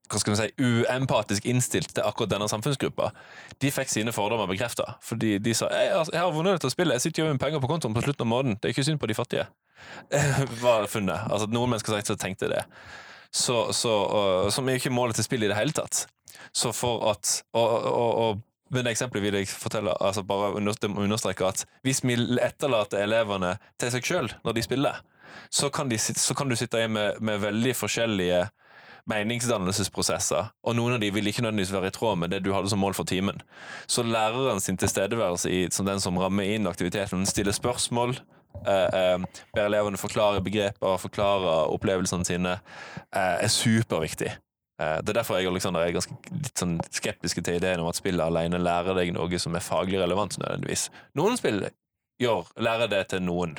[0.09, 3.11] hva skal si, uempatisk innstilt til akkurat denne samfunnsgruppa,
[3.61, 4.95] de fikk sine fordommer bekrefta.
[5.05, 7.63] Fordi de sa jeg, altså, jeg har vunnet dette spillet, jeg sitter jo med penger
[7.63, 9.47] på kontoen på slutten av måneden, det er ikke synd på de fattige.
[10.65, 11.29] var funnet.
[11.29, 12.63] Altså, noen mennesker som tenkte det.
[13.31, 16.07] Så, så, uh, som er ikke målet til spillet i det hele tatt.
[16.55, 21.47] Så for at Og, og, og med det eksempelet vil jeg fortelle, altså bare understreke
[21.47, 24.99] at hvis vi etterlater elevene til seg sjøl når de spiller,
[25.49, 28.43] så kan, de, så kan du sitte igjen med, med veldig forskjellige
[29.09, 32.71] meningsdannelsesprosesser, og noen av de vil ikke nødvendigvis være i tråd med det du hadde
[32.71, 33.41] som mål for timen.
[33.87, 38.17] Så læreren sin tilstedeværelse i, som den som rammer inn aktiviteten, stiller spørsmål,
[38.65, 42.59] eh, eh, ber elevene forklare begreper, forklare opplevelsene sine,
[43.13, 44.35] eh, er superviktig.
[44.79, 47.89] Eh, det er derfor jeg og Alexander er ganske litt sånn skeptiske til ideen om
[47.91, 50.87] at spillet alene lærer deg noe som er faglig relevant, nødvendigvis.
[51.19, 51.65] Noen spill
[52.21, 53.57] gjør, lærer det til noen,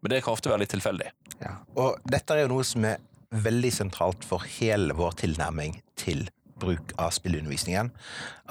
[0.00, 1.10] men det kan ofte være litt tilfeldig.
[1.42, 1.58] Ja.
[1.76, 3.02] Og dette er jo noe som er
[3.44, 6.26] veldig sentralt for hele vår tilnærming til
[6.60, 7.90] bruk av spillundervisningen.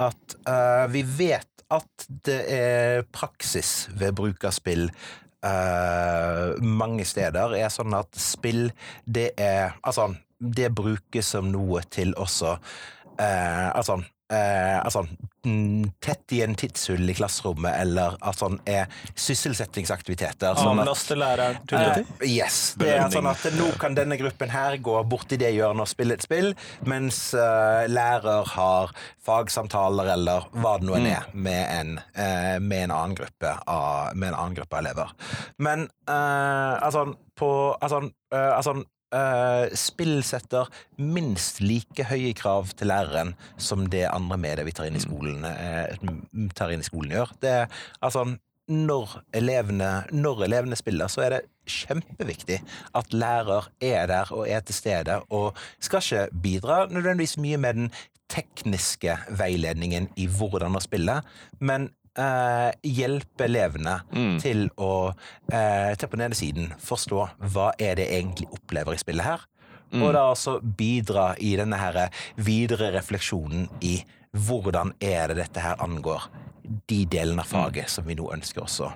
[0.03, 4.89] At uh, vi vet at det er praksis ved bruk av spill
[5.45, 8.67] uh, mange steder er sånn at spill,
[9.05, 15.03] det er Altså, det brukes som noe til også uh, Altså, eh, altså,
[15.45, 20.55] mm, tett i en tidshull i klasserommet, eller at sånn er sysselsettingsaktiviteter.
[20.59, 21.79] Sånn Avlaste læreren til.
[21.79, 22.61] Eh, yes.
[22.79, 25.91] Det er sånn at nå kan denne gruppen her gå bort i det hjørnet og
[25.91, 26.53] spille et spill,
[26.89, 32.87] mens eh, lærer har fagsamtaler eller hva det nå enn er med en, eh, med
[32.87, 35.13] en annen gruppe av, med en annen gruppe av elever.
[35.63, 37.07] Men eh, altså
[37.37, 37.49] på
[37.81, 44.39] altså, eh, altså eh, spill setter minst like høye krav til læreren som det andre
[44.41, 47.35] medier vi tar inn i skolen, uh, tar inn i skolen gjør.
[47.43, 47.55] Det
[48.01, 48.25] altså
[48.71, 52.61] når elevene, når elevene spiller, så er det kjempeviktig
[52.95, 57.73] at lærer er der og er til stede, og skal ikke bidra nødvendigvis mye med
[57.73, 57.91] den
[58.31, 61.19] tekniske veiledningen i hvordan å spille,
[61.59, 64.39] men eh, hjelpe elevene Mm.
[64.41, 65.13] til å
[65.51, 69.23] eh, til på den ene siden forstå hva er det jeg egentlig opplever i spillet
[69.25, 69.39] her,
[69.93, 70.01] Mm.
[70.03, 75.75] og da altså bidra i denne her videre refleksjonen i hvordan er det dette her
[75.77, 76.23] angår
[76.89, 78.91] de delene av faget som vi nå ønsker oss å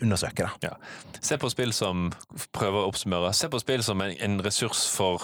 [0.00, 0.46] undersøke.
[0.46, 0.50] da.
[0.62, 0.76] Ja.
[1.20, 2.12] Se på spill som
[2.52, 3.32] prøver å oppsummere.
[3.34, 5.18] Se på spill som en, en ressurs for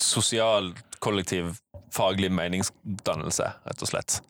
[0.00, 1.58] sosial, kollektiv,
[1.92, 4.20] faglig meningsdannelse, rett og slett.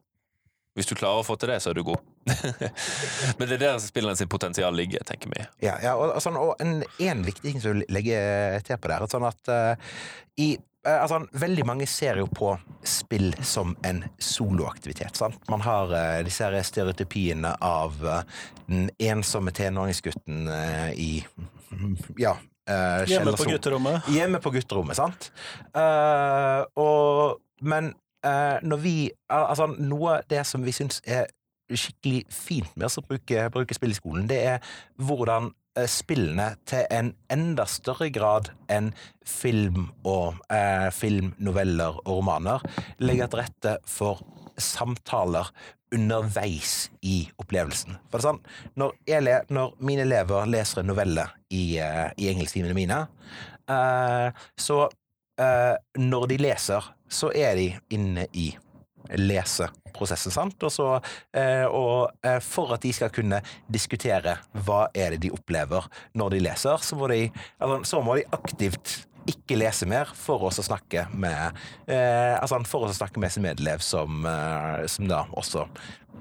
[0.76, 2.00] Hvis du klarer å få til det, så er du god.
[3.38, 5.44] Men det er der spillene sin potensial ligger, tenker vi.
[5.66, 8.18] Ja, ja og, og sånn, og en, en viktig ting som vil legge
[8.66, 9.94] til på der, at sånn at uh,
[10.40, 12.52] i eh, altså, veldig mange ser jo på
[12.87, 15.16] spill som en soloaktivitet.
[15.18, 15.40] Sant?
[15.52, 18.20] Man har uh, disse her stereotypiene av uh,
[18.68, 21.24] den ensomme tenåringsgutten uh, i
[22.26, 22.37] ja,
[23.06, 24.09] Hjemme på gutterommet.
[24.09, 25.30] Hjemme på gutterommet, sant?
[25.74, 27.92] Eh, og, men
[28.26, 28.94] eh, når vi
[29.33, 31.26] al- Altså, noe av det som vi syns er
[31.78, 36.87] skikkelig fint med å bruke, bruke spill i skolen, det er hvordan eh, spillene til
[36.90, 38.92] en enda større grad enn
[39.26, 42.64] film og eh, film, noveller og romaner
[43.02, 44.24] legger til rette for
[44.61, 45.50] samtaler
[45.94, 47.96] underveis i opplevelsen.
[48.11, 48.40] For det er sånn,
[48.78, 53.02] når, jeg, når mine elever leser en novelle i, eh, i engelsktimene mine,
[53.70, 54.80] eh, så
[55.40, 58.52] eh, når de leser, så er de inne i
[59.18, 60.62] leseprosessen, sant?
[60.66, 60.88] Og, så,
[61.37, 65.87] eh, og eh, for at de skal kunne diskutere hva er det de opplever
[66.18, 67.25] når de leser, så må de,
[67.59, 71.59] altså, så må de aktivt ikke lese mer for oss å snakke med
[71.90, 75.66] eh, altså for oss å snakke med sin medelev som, eh, som da også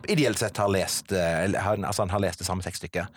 [0.07, 3.07] ideelt sett har lest, eh, har, altså han har lest det samme tekststykket.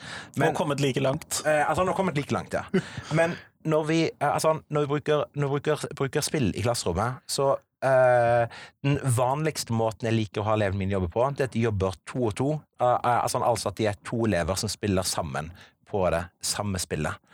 [0.40, 1.42] og kommet like langt.
[1.46, 2.64] Eh, altså, han har kommet like langt, ja.
[3.12, 7.54] Men når vi, eh, altså, når vi bruker, når bruker, bruker spill i klasserommet, så
[7.56, 8.46] uh,
[8.82, 11.66] Den vanligste måten jeg liker å ha elevene mine jobbe på, det er at de
[11.66, 12.52] jobber to og to.
[12.78, 15.50] Eh, altså, altså at de er to elever som spiller sammen
[15.90, 17.32] på det samme spillet.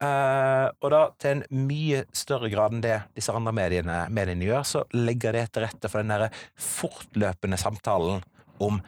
[0.00, 4.64] Uh, og da til en mye større grad enn det disse andre mediene, mediene gjør,
[4.64, 8.24] så legger det til rette for den der fortløpende samtalen
[8.60, 8.80] om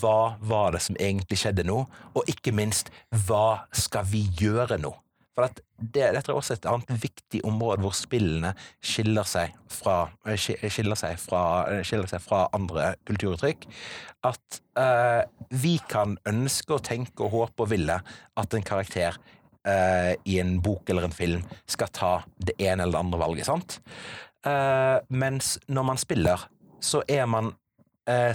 [0.00, 1.80] hva var det som egentlig skjedde nå,
[2.14, 2.92] og ikke minst
[3.26, 4.94] hva skal vi gjøre nå?
[5.34, 8.52] For at det, dette er også et annet viktig område hvor spillene
[8.84, 9.96] skiller seg fra,
[10.28, 11.42] eh, skiller seg fra,
[11.72, 13.66] eh, skiller seg fra andre kulturuttrykk.
[14.30, 19.18] At eh, vi kan ønske og tenke og håpe og ville at en karakter
[19.66, 23.50] eh, i en bok eller en film skal ta det ene eller det andre valget,
[23.50, 23.80] sant?
[24.46, 26.46] Eh, mens når man spiller,
[26.84, 27.58] så er man eh,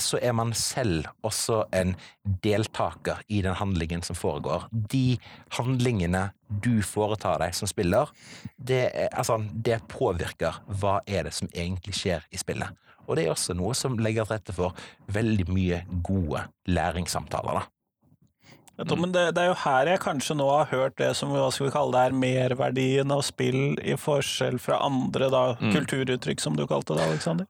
[0.02, 1.96] så er man selv også en
[2.44, 4.66] deltaker i den handlingen som foregår.
[4.72, 5.20] De
[5.58, 8.10] handlingene du foretar deg som spiller,
[8.58, 12.74] det, er, altså, det påvirker hva er det som egentlig skjer i spillet.
[13.10, 14.74] Og det er også noe som legger til rette for
[15.10, 17.62] veldig mye gode læringssamtaler.
[17.62, 18.96] da.
[18.96, 21.68] Men det, det er jo her jeg kanskje nå har hørt det som hva skal
[21.68, 25.74] vi kalle det her, merverdien av spill i forskjell fra andre da, Mm.
[25.76, 27.46] kulturuttrykk, som du kalte det, Aleksander.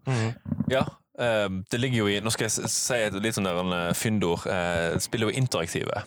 [0.74, 0.88] Ja, eh,
[1.72, 4.46] det ligger jo i Nå skal jeg si et litt sånn der en eh, fyndord.
[4.48, 6.04] Eh, spill er jo interaktive.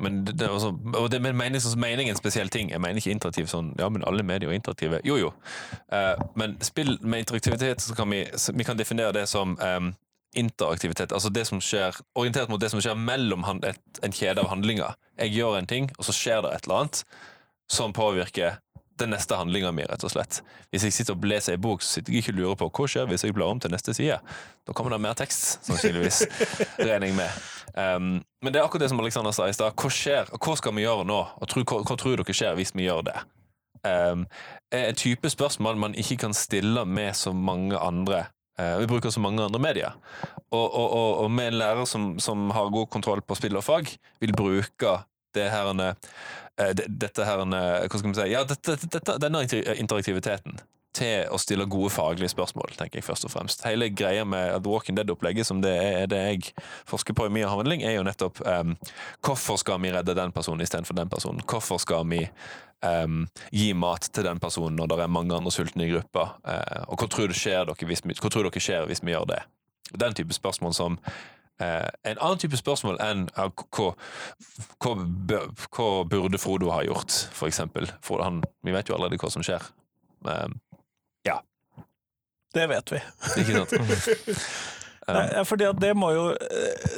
[0.00, 2.70] Men det, det, også, og det men en spesiell ting.
[2.70, 5.00] Jeg mener ikke interaktiv sånn Ja, men alle medier er interaktive.
[5.04, 5.30] Jo, jo.
[5.92, 9.92] Eh, men spill med interaktivitet, så kan vi, vi kan definere det som eh,
[10.36, 11.12] interaktivitet.
[11.12, 14.96] Altså det som skjer orientert mot det som skjer mellom et, en kjede av handlinger.
[15.20, 17.04] Jeg gjør en ting, og så skjer det et eller annet
[17.72, 18.60] som påvirker
[19.00, 20.40] den neste handlinga mi, rett og slett.
[20.72, 22.88] Hvis jeg sitter og leser ei bok, så sitter jeg ikke og lurer på hva
[22.90, 24.18] skjer hvis jeg blar om til neste side.
[24.66, 26.22] Da kommer det mer tekst, sannsynligvis.
[26.86, 27.40] regner jeg med.
[27.76, 28.12] Um,
[28.42, 29.76] men det er akkurat det som Alexander sa i stad.
[29.76, 31.18] Hva skjer, og hva skal vi gjøre nå?
[31.40, 33.18] Og tro, hva, hva tror dere skjer hvis vi gjør det?
[33.86, 34.24] Um,
[34.74, 39.20] en type spørsmål man ikke kan stille med så mange andre Uh, Vi bruker så
[39.20, 39.96] mange andre medier.
[40.48, 43.66] Og, og, og, og med en lærer som, som har god kontroll på spill og
[43.66, 43.90] fag,
[44.20, 44.94] vil bruke
[45.36, 48.30] det her eh, dette her Hva skal vi si?
[48.32, 49.44] Ja, dette, dette, denne
[49.76, 50.60] interaktiviteten
[50.96, 53.64] til å stille gode faglige spørsmål, tenker jeg først og fremst.
[53.66, 56.54] Hele greia med The Walking Dead-opplegget, som det er det jeg
[56.88, 58.76] forsker på i mye avhandling, er jo nettopp um,
[59.26, 61.44] hvorfor skal vi redde den personen istedenfor den personen?
[61.44, 62.22] Hvorfor skal vi
[62.84, 66.30] um, gi mat til den personen når det er mange andre sultne i gruppa?
[66.46, 69.42] Uh, og hva tror, skjer hvis vi, hva tror dere skjer hvis vi gjør det?
[69.94, 71.00] Den type spørsmål som
[71.56, 74.94] Uh, en annen type spørsmål enn hva, hva,
[75.72, 77.88] hva, burde Frodo ha gjort, for eksempel.
[78.04, 79.64] For han, vi vet jo allerede hva som skjer.
[80.28, 80.48] Eh,
[81.28, 81.40] ja.
[82.54, 83.00] Det vet vi.
[83.40, 84.42] Ikke sant?
[85.06, 86.22] Nei, fordi at det må jo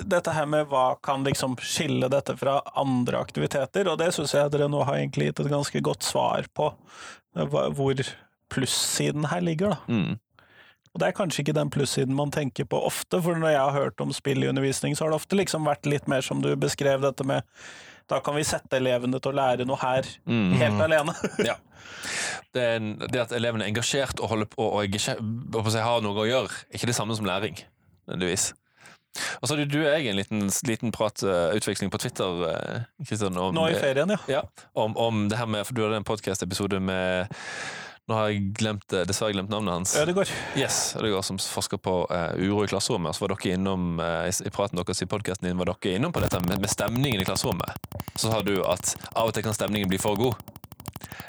[0.09, 4.55] Dette her med hva kan liksom skille dette fra andre aktiviteter, og det syns jeg
[4.55, 6.71] dere nå har egentlig gitt et ganske godt svar på,
[7.37, 8.01] hvor
[8.49, 9.93] plussiden her ligger, da.
[9.93, 10.17] Mm.
[10.93, 13.77] Og det er kanskje ikke den plussiden man tenker på ofte, for når jeg har
[13.77, 16.51] hørt om spill i undervisning, så har det ofte liksom vært litt mer som du
[16.57, 17.47] beskrev dette med
[18.09, 20.53] da kan vi sette elevene til å lære noe her Mm.
[20.57, 21.13] helt alene.
[21.51, 21.59] Ja.
[22.55, 22.65] Det,
[23.13, 25.13] det at elevene er engasjert og holder på og si,
[25.85, 27.59] har noe å gjøre, er ikke det samme som læring,
[28.09, 28.55] nødvendigvis.
[29.41, 33.27] Og så hadde du og jeg en liten, liten prat, uh, utveksling på Twitter, uh,
[33.29, 34.19] om, Nå i ferien, ja.
[34.29, 34.43] ja,
[34.75, 37.29] om, om det her med For du hadde en podkast-episode med
[38.09, 39.91] Nå har jeg glemt, dessverre glemt navnet hans.
[40.01, 40.31] Ødegård.
[40.57, 43.13] Yes, Ødegaard som forsker på uh, uro i klasserommet.
[43.19, 46.23] Så var dere innom uh, i- praten deres i podkasten din var dere innom på
[46.25, 47.77] dette med, med stemningen i klasserommet.
[48.17, 50.41] Så sa du at av og til kan stemningen bli for god.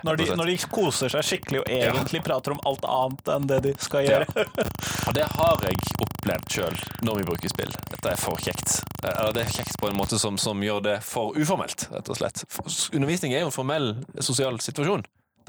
[0.08, 3.58] Når de, når de koser seg skikkelig og egentlig prater om alt annet enn det
[3.66, 4.46] de skal gjøre.
[5.10, 5.76] Og det har jeg
[6.06, 7.74] opplevd sjøl når vi bruker spill.
[7.92, 8.78] Dette er for kjekt.
[9.04, 12.12] Eh, Eller det er kjekt på en måte som, som gjør det for uformelt, rett
[12.14, 12.46] og slett.
[12.48, 13.90] For Undervisning er jo en formell
[14.24, 15.04] sosial situasjon.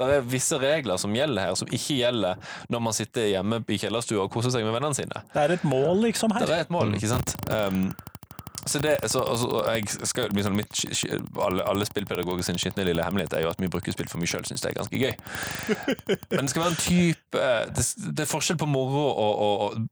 [0.09, 3.81] Det er visse regler som gjelder her, som ikke gjelder når man sitter hjemme i
[3.81, 5.25] kjellerstua og koser seg med vennene sine.
[5.33, 6.47] Det er et mål, liksom, her.
[6.49, 7.35] Det er et mål, ikke sant?
[7.51, 7.91] Um,
[8.69, 13.03] så det, så, altså, jeg skal, liksom, mitt, sk- alle, alle spillpedagoger sin skitne lille
[13.05, 15.15] hemmelighet er jo at vi bruker spill for mye sjøl, syns det er ganske gøy.
[16.35, 17.45] Men det skal være en type
[17.77, 17.85] Det,
[18.17, 19.41] det er forskjell på moro og,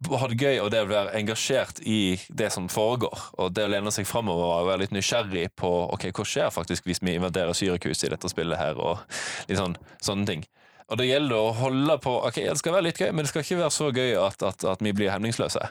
[0.09, 1.99] og ha det gøy og det å være engasjert i
[2.29, 3.25] det som foregår.
[3.41, 6.87] Og det å lene seg framover og være litt nysgjerrig på ok, hva skjer faktisk
[6.89, 9.01] hvis vi invaderer Syrakus i dette spillet her, og
[9.49, 10.45] litt sånn, sånne ting.
[10.89, 13.43] Og det gjelder å holde på Ok, det skal være litt gøy, men det skal
[13.45, 15.67] ikke være så gøy at, at, at vi blir hemningsløse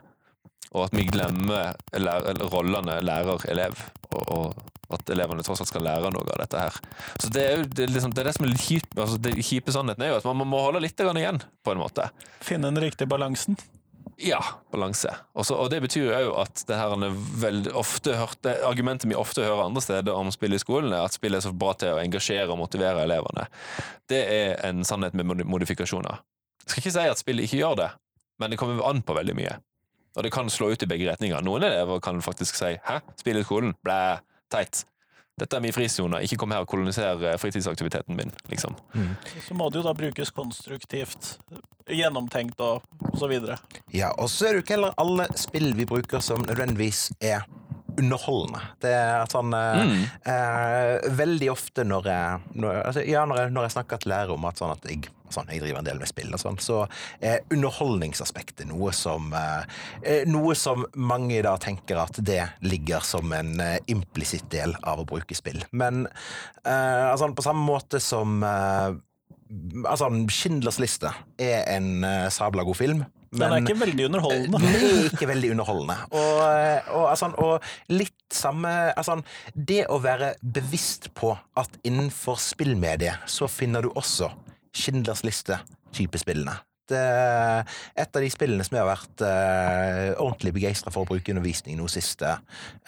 [0.74, 3.78] og at vi glemmer lær, rollene lærer-elev,
[4.12, 6.76] og, og at elevene tross alt skal lære noe av dette her.
[7.20, 8.94] Så Det er jo det, er liksom, det, er det som er litt kjipt.
[8.96, 12.08] Altså, det kjipe sannheten er jo at man må holde litt igjen, på en måte.
[12.44, 13.58] Finne den riktige balansen.
[14.18, 14.40] Ja,
[14.72, 15.12] balanse.
[15.38, 19.14] Også, og det betyr jo at det her er veldig ofte hørt, det argumentet vi
[19.18, 21.94] ofte hører andre steder om spill i skolen, er at spill er så bra til
[21.94, 23.46] å engasjere og motivere elevene.
[24.10, 26.18] Det er en sannhet med modifikasjoner.
[26.64, 27.88] Jeg skal ikke si at spill ikke gjør det,
[28.42, 29.54] men det kommer an på veldig mye.
[30.16, 31.42] Og det kan slå ut i begge retninger.
[31.44, 33.74] Noen elever kan faktisk si 'hæ, spill i skolen?
[33.84, 34.18] Blæ,
[34.54, 34.84] teit'.
[35.38, 38.74] Dette er min frisone, ikke kom her og koloniser eh, fritidsaktiviteten min, liksom.
[39.46, 41.38] Så må det jo da brukes konstruktivt,
[41.86, 42.82] gjennomtenkt og
[43.14, 43.56] så videre.
[43.94, 47.46] Ja, og så er det jo ikke heller alle spill vi bruker som nødvendigvis er
[47.98, 48.60] underholdende.
[48.82, 49.94] Det er sånn mm.
[50.30, 54.36] eh, Veldig ofte når jeg, når, altså, ja, når, jeg, når jeg snakker til lærere
[54.36, 56.80] om at, sånn at jeg, sånn, jeg driver en del med spill, og sånn, så
[57.24, 63.32] er underholdningsaspektet noe som eh, eh, Noe som mange da tenker at det ligger som
[63.36, 65.62] en eh, implisitt del av å bruke spill.
[65.70, 66.06] Men
[66.64, 68.96] eh, altså, på samme måte som eh,
[69.88, 71.08] Altså, Schindlers liste
[71.40, 72.98] er en sabla god film.
[73.32, 74.60] Den er ikke veldig underholdende.
[74.62, 75.96] den er ikke veldig underholdende.
[76.10, 76.38] Og,
[76.96, 79.18] og, altså, og litt samme altså,
[79.52, 84.30] Det å være bevisst på at innenfor spillmediet så finner du også
[84.78, 86.58] Schindlers liste-type spillene.
[86.88, 87.00] Det
[87.98, 91.80] et av de spillene som jeg har vært uh, ordentlig begeistra for å bruke undervisning
[91.80, 92.30] de siste,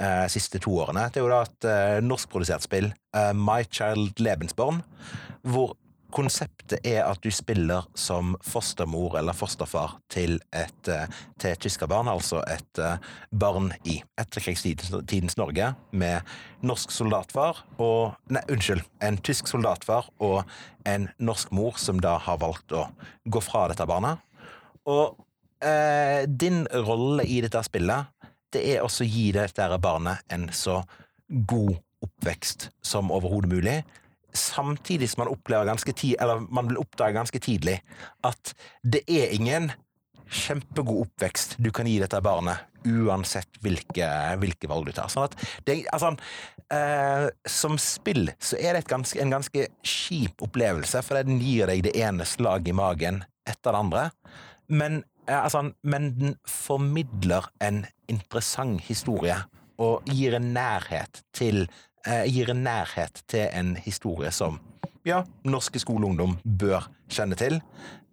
[0.01, 1.09] uh, siste to årene.
[1.13, 4.81] Det er jo da et uh, norskprodusert spill, eh, My Child Lebensborn,
[5.43, 5.75] hvor
[6.13, 11.07] konseptet er at du spiller som fostermor eller fosterfar til et eh,
[11.41, 12.99] til et tyskerbarn, altså et eh,
[13.31, 16.31] barn i etterkrigstidens Norge, med
[16.63, 18.85] norsk soldatfar og Nei, unnskyld.
[19.03, 20.43] En tysk soldatfar og
[20.89, 22.87] en norsk mor som da har valgt å
[23.25, 24.23] gå fra dette barnet.
[24.91, 25.19] Og
[25.65, 28.11] eh, din rolle i dette spillet,
[28.51, 30.81] det er også å gi dette barnet en så
[31.29, 33.79] god oppvekst som overhodet mulig.
[34.37, 37.81] Samtidig som man opplever ganske tid, eller man vil oppdage ganske tidlig
[38.27, 38.53] at
[38.83, 39.71] det er ingen
[40.31, 44.07] kjempegod oppvekst du kan gi dette barnet, uansett hvilke,
[44.41, 45.11] hvilke valg du tar.
[45.13, 46.15] Sånn at det, altså,
[46.73, 51.71] eh, som spill så er det et ganske, en ganske kjip opplevelse, for den gir
[51.71, 54.05] deg det ene slaget i magen etter det andre.
[54.71, 59.39] Men, eh, altså, men den formidler en interessant historie,
[59.81, 61.65] og gir en nærhet til
[62.27, 64.61] gir en nærhet til en historie som
[65.05, 67.61] ja, norske skoleungdom bør kjenne til.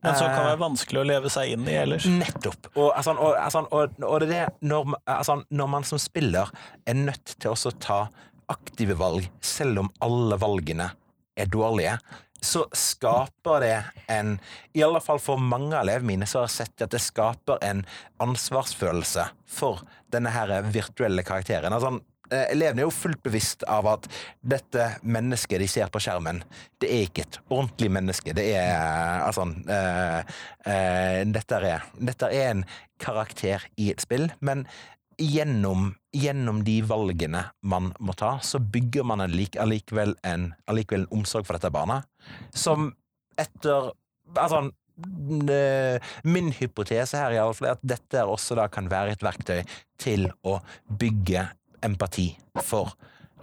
[0.03, 2.05] Men som kan det være vanskelig å leve seg inn i ellers.
[2.05, 2.69] Nettopp.
[2.75, 6.51] Og, altså, og, altså, og, og det er det når, altså, når man som spiller
[6.85, 7.99] er nødt til å ta
[8.47, 10.91] aktive valg, selv om alle valgene
[11.37, 11.97] er dårlige,
[12.41, 13.77] så skaper det
[14.13, 14.35] en
[14.77, 17.57] I alle fall for mange av elevene mine så har jeg sett at det skaper
[17.65, 17.81] en
[18.23, 19.81] ansvarsfølelse for
[20.13, 21.73] denne her virtuelle karakteren.
[21.73, 24.09] Altså, eh, elevene er jo fullt bevisst av at
[24.41, 26.41] dette mennesket de ser på skjermen,
[26.81, 28.35] det er ikke et ordentlig menneske.
[28.37, 30.35] Det er eh, altså eh,
[30.67, 32.65] eh, dette, er, dette er en
[33.01, 34.65] karakter i et spill, men
[35.17, 41.21] gjennom, gjennom de valgene man må ta, så bygger man allik- allikevel en, allikevel en
[41.21, 42.03] omsorg for dette barna,
[42.55, 42.91] som
[43.37, 43.93] etter
[44.35, 44.57] Altså
[45.53, 49.61] eh, Min hypotese her i alle fall er at dette også kan være et verktøy
[50.01, 50.57] til å
[50.99, 51.45] bygge
[51.85, 52.31] empati
[52.63, 52.93] for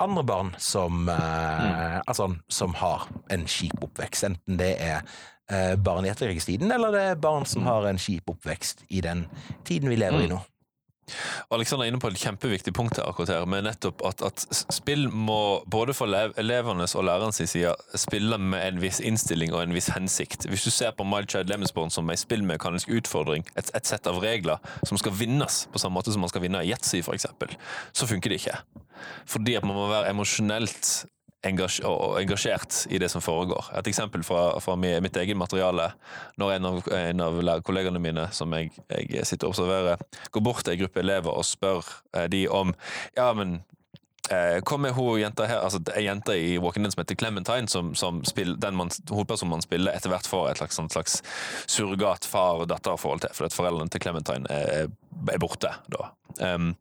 [0.03, 4.25] andre barn som, eh, altså, som har en kjip oppvekst.
[4.25, 5.03] Enten det er
[5.51, 9.27] eh, barn i etterkrigstiden, eller det er barn som har en kjip oppvekst i den
[9.65, 10.41] tiden vi lever i nå.
[11.53, 15.07] Alexander er inne på et kjempeviktig punkt her, akkurat her, med nettopp at, at spill
[15.13, 19.77] må både for elev- elevenes og lærernes side spille med en viss innstilling og en
[19.77, 20.49] viss hensikt.
[20.51, 24.23] Hvis du ser på My Child Lemonsborn som en spillmekanisk utfordring, et, et sett av
[24.25, 27.29] regler som skal vinnes på samme måte som man skal vinne i yatzy, f.eks.,
[27.93, 28.59] så funker det ikke.
[29.29, 31.07] Fordi at man må være emosjonelt
[31.45, 33.71] og engasjert i det som foregår.
[33.79, 35.91] Et eksempel fra, fra mitt eget materiale.
[36.41, 40.65] Når en av, en av kollegene mine som jeg, jeg sitter og observerer, går bort
[40.65, 41.85] til en gruppe elever og spør
[42.17, 42.75] eh, de om
[43.17, 43.59] Ja, men
[44.31, 47.69] eh, Kom med hun jenta her, altså ei jente i Walking Dead som heter Clementine,
[47.69, 51.21] som, som spiller, den man, hovedpersonen man spiller, etter hvert får et slags, sånn slags
[51.67, 54.91] surrogat far- og datterforhold til, fordi foreldrene til Clementine er,
[55.29, 56.11] er borte da.
[56.41, 56.73] Um,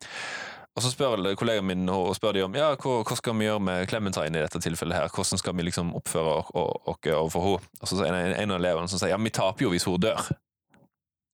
[0.76, 3.62] og så spør kollegaen min og spør de om ja, hva, hva skal vi gjøre
[3.62, 4.96] med Clementine i dette tilfellet.
[4.98, 5.12] her?
[5.14, 7.68] Hvordan skal vi liksom oppføre oss overfor henne?
[7.82, 9.86] Og så er det en, en av elevene som sier ja, vi taper jo hvis
[9.86, 10.18] hun dør.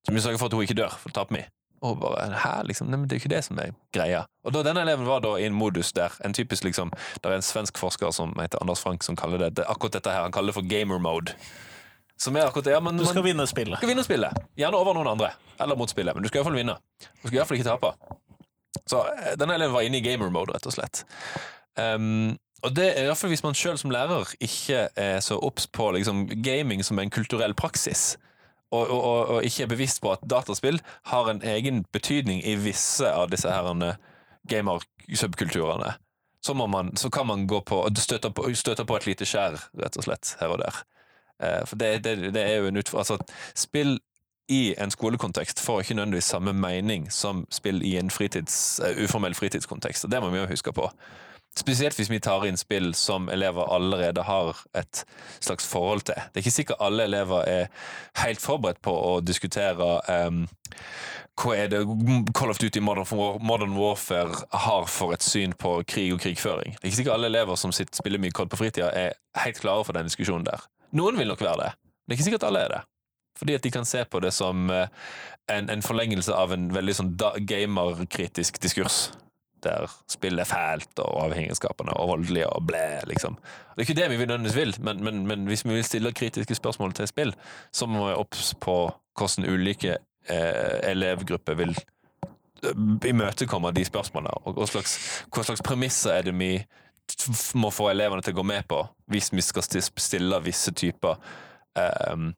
[0.05, 1.45] Så vi sørger for at hun ikke dør, for da taper vi.
[1.79, 2.89] Og hun bare hæ, liksom?
[2.91, 4.25] Nei, men det er jo ikke det som er greia.
[4.43, 6.91] Og da, Denne eleven var da i en modus der en typisk liksom,
[7.23, 10.11] Det er en svensk forsker som heter Anders Frank som kaller det, det akkurat dette
[10.11, 11.35] her, han kaller det for gamer mode.
[12.19, 13.79] Som er akkurat det, ja, men Du skal man- vinne spillet.
[13.79, 14.35] skal vinne spillet.
[14.59, 15.31] Gjerne over noen andre.
[15.59, 16.75] Eller mot spillet, men du skal iallfall vinne.
[17.23, 17.93] Du skal iallfall ikke tape.
[18.89, 21.03] Så eh, denne eleven var inne i gamer-mode, rett og slett.
[21.79, 25.93] Um, og det er iallfall hvis man sjøl som lærer ikke er så obs på
[25.95, 28.17] liksom, gaming som en kulturell praksis.
[28.69, 30.77] Og, og, og, ikke er bevisst på at dataspill
[31.09, 33.95] har en egen betydning i visse av disse herrene
[34.49, 35.95] gamer-subkulturene.
[36.45, 39.97] Så, man, så kan man gå på støte på, støte på et lite skjær, rett
[39.97, 40.83] og slett, her og der.
[41.41, 43.17] Eh, For det, det, det er jo en utfordring altså,
[43.55, 43.97] Spill
[44.49, 49.35] i en skolekontekst får ikke nødvendigvis samme mening som spill i en fritids, uh, uformell
[49.35, 50.05] fritidskontekst.
[50.05, 50.89] og Det må vi jo huske på.
[51.57, 55.03] Spesielt hvis vi tar inn spill som elever allerede har et
[55.41, 56.15] slags forhold til.
[56.15, 57.65] Det er ikke sikkert alle elever er
[58.23, 59.87] helt forberedt på å diskutere
[60.27, 60.43] um,
[61.39, 61.81] hva er det
[62.35, 63.07] Call of Duty Modern,
[63.41, 66.75] Modern Warfare har for et syn på krig og krigføring.
[66.75, 69.59] Det er ikke sikkert alle elever som sitter, spiller mye COD på fritida, er helt
[69.59, 70.65] klare for den diskusjonen der.
[70.95, 71.73] Noen vil nok være det.
[72.05, 72.81] Det er ikke sikkert alle er det.
[73.39, 74.91] Fordi at de kan se på det som eh,
[75.51, 77.11] en, en forlengelse av en veldig sånn
[77.47, 79.09] gamerkritisk diskurs.
[79.63, 83.35] Der spill er fælt, og avhengighetsskapende og voldelig og blæ, liksom.
[83.75, 86.55] Det er ikke det vi nødvendigvis vil, men, men, men hvis vi vil stille kritiske
[86.55, 87.33] spørsmål til spill,
[87.71, 88.77] så må vi obs på
[89.19, 89.97] hvordan ulike
[90.29, 94.95] eh, elevgrupper vil eh, imøtekomme de spørsmålene, og hva slags,
[95.27, 96.53] hva slags premisser er det vi
[97.59, 101.17] må få elevene til å gå med på hvis vi skal stille visse typer
[101.79, 102.29] eh,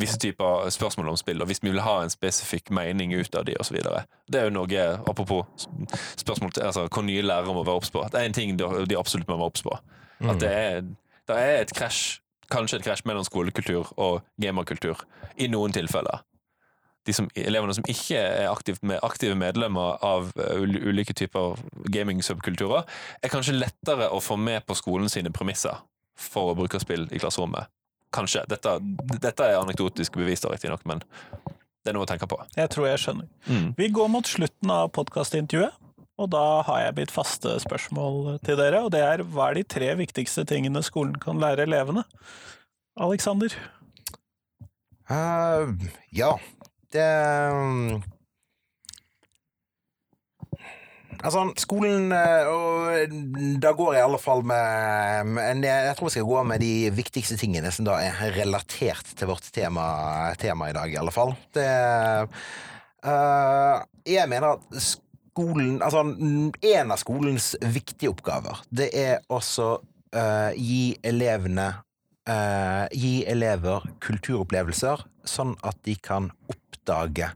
[0.00, 3.46] visse typer spørsmål om spill, og hvis vi vil ha en spesifikk mening ut av
[3.48, 3.78] de osv.
[4.30, 5.68] Det er jo noe, apropos
[6.20, 8.04] spørsmål til altså, hva nye lærere må være obs på.
[8.12, 9.76] Det er en ting de absolutt må være obs på.
[10.20, 10.82] At det er,
[11.28, 12.20] det er et krasj,
[12.52, 15.04] kanskje et krasj mellom skolekultur og gamerkultur,
[15.40, 16.24] i noen tilfeller.
[17.08, 21.56] De som, elevene som ikke er aktivt med, aktive medlemmer av uh, ulike typer
[21.88, 22.84] gaming-subkulturer,
[23.22, 25.80] er kanskje lettere å få med på skolen sine premisser
[26.20, 27.70] for å bruke spill i klasserommet.
[28.14, 28.42] Kanskje.
[28.50, 28.76] Dette,
[29.22, 31.02] dette er anekdotisk bevist, riktignok, men
[31.80, 32.38] det er noe å tenke på.
[32.58, 33.30] Jeg tror jeg skjønner.
[33.46, 33.70] Mm.
[33.78, 35.78] Vi går mot slutten av podkastintervjuet,
[36.20, 39.66] og da har jeg mitt faste spørsmål til dere, og det er hva er de
[39.76, 42.04] tre viktigste tingene skolen kan lære elevene?
[43.00, 43.54] Aleksander?
[45.10, 45.72] Uh,
[46.14, 46.34] ja,
[46.92, 47.06] det
[47.54, 48.02] mm,
[51.20, 53.12] Altså, skolen eh,
[53.60, 56.72] da går jeg i alle fall med men jeg, tror jeg skal gå med de
[56.96, 59.84] viktigste tingene som da er relatert til vårt tema,
[60.40, 61.34] tema i dag, i alle fall.
[61.54, 61.68] Det
[63.04, 63.76] uh,
[64.08, 69.68] Jeg mener at skolen Altså, en av skolens viktige oppgaver, det er også
[70.16, 71.68] uh, gi elevene
[72.28, 77.30] uh, gi elever kulturopplevelser, sånn at de kan oppdage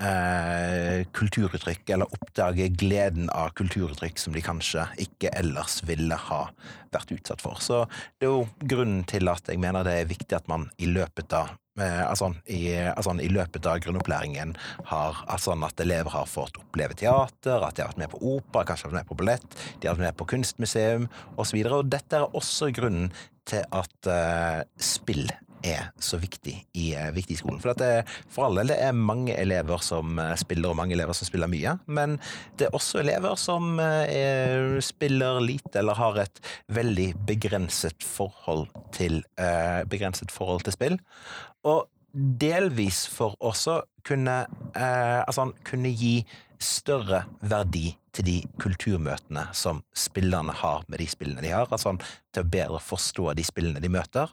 [0.00, 6.42] eh, kulturuttrykk, eller oppdage gleden av kulturuttrykk som de kanskje ikke ellers ville ha
[6.94, 7.60] vært utsatt for.
[7.62, 7.84] Så
[8.18, 11.34] det er jo grunnen til at jeg mener det er viktig at man i løpet
[11.36, 14.56] av eh, Altså, i, altså, i løpet av grunnopplæringen
[14.90, 18.66] har altså, at elever har fått oppleve teater, at de har vært med på opera,
[18.68, 21.60] kanskje har vært med på ballett, de har vært med på kunstmuseum osv.
[21.62, 23.12] Og, og dette er også grunnen
[23.48, 25.24] til at uh, spill
[25.66, 27.60] er så viktig i, uh, viktig i skolen.
[27.62, 31.16] For det, for all del det er mange elever som uh, spiller, og mange elever
[31.16, 31.76] som spiller mye.
[31.86, 32.18] Men
[32.58, 36.42] det er også elever som er, spiller lite, eller har et
[36.72, 39.22] veldig begrenset forhold til,
[39.90, 40.98] begrenset forhold til spill.
[41.68, 44.42] Og delvis for også kunne,
[44.74, 46.14] altså, kunne gi
[46.60, 51.96] større verdi til de kulturmøtene som spillerne har med de spillene de har, altså
[52.30, 54.30] til å bedre forstå de spillene de møter.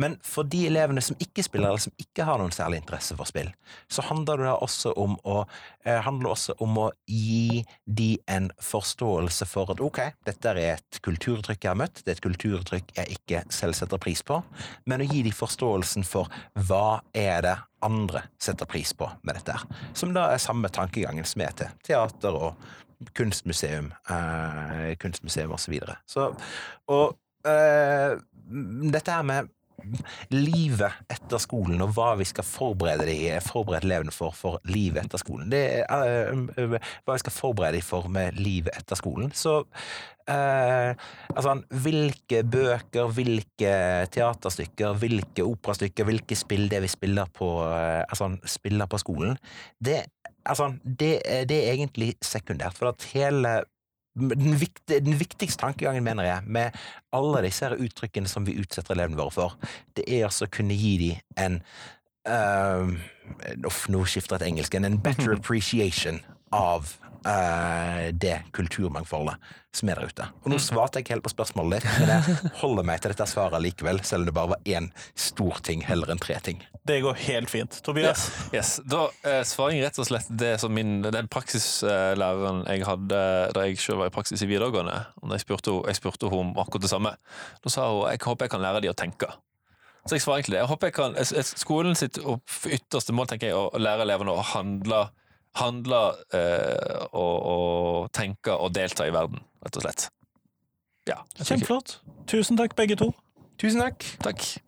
[0.00, 3.28] Men for de elevene som ikke spiller, eller som ikke har noen særlig interesse for
[3.28, 3.50] spill,
[3.92, 5.44] så handler det også om å,
[5.84, 11.64] eh, også om å gi de en forståelse for at ok, dette er et kulturuttrykk
[11.64, 14.42] jeg har møtt, det er et kulturuttrykk jeg ikke selv setter pris på,
[14.86, 19.56] men å gi de forståelsen for hva er det andre setter pris på med dette,
[19.94, 22.70] som da er samme tankegangen som er til teater og
[23.16, 25.64] kunstmuseum, eh, kunstmuseum osv.
[25.64, 25.96] Så, videre.
[26.06, 26.28] så
[26.90, 28.18] Og eh,
[28.92, 29.48] dette her med
[30.28, 35.22] livet etter skolen, og hva vi skal forberede, de, forberede elevene for for livet etter
[35.22, 35.48] skolen.
[35.48, 39.32] Det uh, hva vi skal forberede dem for med livet etter skolen.
[39.32, 39.62] Så
[40.30, 40.94] Eh,
[41.34, 43.72] altså, hvilke bøker, hvilke
[44.14, 49.38] teaterstykker, hvilke operastykker, hvilke spill det vi spiller på, eh, altså, spiller på skolen,
[49.82, 50.04] det,
[50.44, 52.78] altså, det, det er egentlig sekundært.
[52.78, 53.60] For at hele
[54.18, 56.70] den, viktig, den, viktigste tankegangen, mener jeg, med
[57.12, 59.56] alle disse uttrykkene som vi utsetter elevene våre for,
[59.96, 61.62] det er altså å kunne gi dem en
[62.28, 62.90] uh,
[63.88, 64.74] Nå skifter jeg til engelsk.
[64.74, 66.18] En better appreciation
[66.50, 66.88] av
[67.26, 69.36] uh, det kulturmangfoldet
[69.74, 70.26] som er der ute.
[70.42, 70.62] Og Nå mm.
[70.64, 74.00] svarte jeg ikke helt på spørsmålet ditt, men jeg holder meg til dette svaret likevel,
[74.06, 76.64] selv om det bare var én stor ting heller enn tre ting.
[76.90, 77.78] Det går helt fint.
[77.86, 78.24] Tobias?
[78.48, 78.54] Yes.
[78.54, 78.72] Yes.
[78.90, 83.20] Da uh, svarer jeg rett og slett det som min, den praksislæreren jeg hadde
[83.54, 84.96] da jeg selv var i praksis i videregående.
[85.22, 87.14] Og jeg spurte, jeg spurte henne om akkurat det samme.
[87.62, 89.30] Da sa hun jeg håper jeg kan lære de å tenke.
[90.08, 90.62] Så jeg svarer egentlig det.
[90.64, 91.16] Jeg håper jeg kan,
[91.60, 95.04] Skolen sitt ytterste mål tenker jeg, å lære elevene å handle
[95.58, 96.00] handle
[96.36, 100.08] eh, og, og tenker og deltar i verden, rett og slett.
[101.08, 101.98] Ja, Kjempeflott.
[102.30, 103.12] Tusen takk, begge to.
[103.58, 104.04] Tusen takk.
[104.22, 104.60] Takk.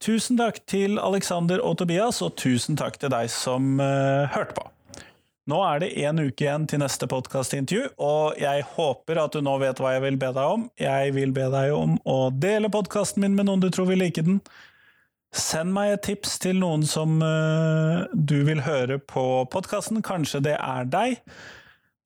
[0.00, 4.64] Tusen takk til Alexander og Tobias, og tusen takk til deg som uh, hørte på.
[5.50, 9.56] Nå er det én uke igjen til neste podkastintervju, og jeg håper at du nå
[9.58, 10.66] vet hva jeg vil be deg om.
[10.78, 14.22] Jeg vil be deg om å dele podkasten min med noen du tror vil like
[14.22, 14.38] den.
[15.34, 20.04] Send meg et tips til noen som uh, du vil høre på podkasten.
[20.06, 21.18] Kanskje det er deg.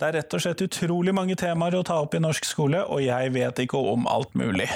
[0.01, 3.05] Det er rett og slett utrolig mange temaer å ta opp i norsk skole, og
[3.05, 4.71] jeg vet ikke om alt mulig.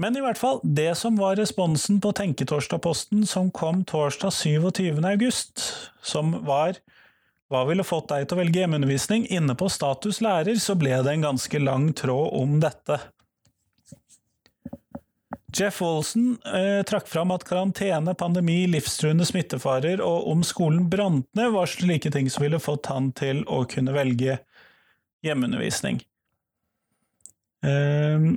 [0.00, 5.00] Men i hvert fall, det som var responsen på Tenketorsdag-posten som kom torsdag 27.
[5.08, 5.64] august,
[6.00, 6.80] som var
[7.50, 9.24] hva ville fått deg til å velge hjemmeundervisning?
[9.34, 13.00] Inne på status lærer så ble det en ganske lang tråd om dette.
[15.50, 21.50] Jeff Olsen eh, trakk fram at karantene, pandemi, livstruende smittefarer og om skolen brant ned,
[21.56, 24.38] var slike ting som ville fått han til å kunne velge
[25.26, 25.98] hjemmeundervisning.
[27.66, 28.30] Eh,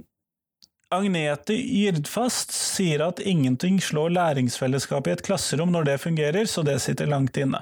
[0.94, 6.80] Agnete Gyrdfast sier at ingenting slår læringsfellesskapet i et klasserom når det fungerer, så det
[6.82, 7.62] sitter langt inne.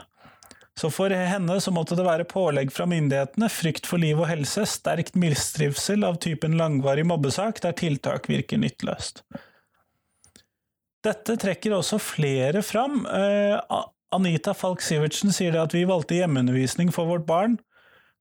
[0.79, 4.63] Så for henne så måtte det være pålegg fra myndighetene, frykt for liv og helse,
[4.69, 9.25] sterkt mistrivsel av typen langvarig mobbesak der tiltak virker nytteløst.
[11.05, 13.03] Dette trekker også flere fram.
[13.09, 13.57] Eh,
[14.13, 17.57] Anita Falk Sivertsen sier at vi valgte hjemmeundervisning for vårt barn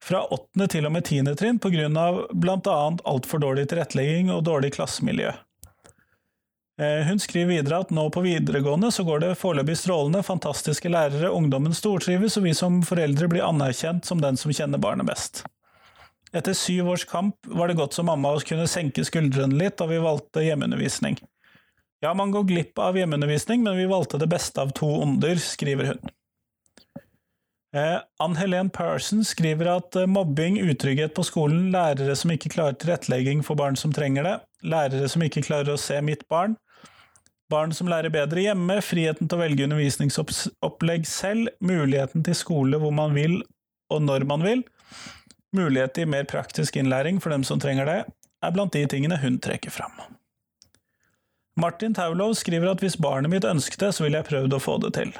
[0.00, 5.34] fra åttende til og med tiende trinn blant annet altfor dårlig tilrettelegging og dårlig klassemiljø.
[6.80, 11.28] Eh, hun skriver videre at nå på videregående så går det foreløpig strålende, fantastiske lærere,
[11.28, 15.42] ungdommen stortrives, og vi som foreldre blir anerkjent som den som kjenner barnet best.
[16.32, 19.88] Etter syv års kamp var det godt som mamma å kunne senke skuldrene litt da
[19.90, 21.18] vi valgte hjemmeundervisning.
[22.00, 25.92] Ja, man går glipp av hjemmeundervisning, men vi valgte det beste av to onder, skriver
[25.92, 26.14] hun.
[27.76, 32.80] Eh, Ann Helen Person skriver at eh, mobbing, utrygghet på skolen, lærere som ikke klarer
[32.80, 36.56] tilrettelegging for barn som trenger det, lærere som ikke klarer å se mitt barn,
[37.50, 42.94] Barn som lærer bedre hjemme, friheten til å velge undervisningsopplegg selv, muligheten til skole hvor
[42.94, 43.40] man vil
[43.90, 44.62] og når man vil,
[45.56, 48.00] mulighet til mer praktisk innlæring for dem som trenger det,
[48.40, 49.98] er blant de tingene hun trekker fram.
[51.60, 54.78] Martin Taulov skriver at hvis barnet mitt ønsket det, så ville jeg prøvd å få
[54.84, 55.10] det til.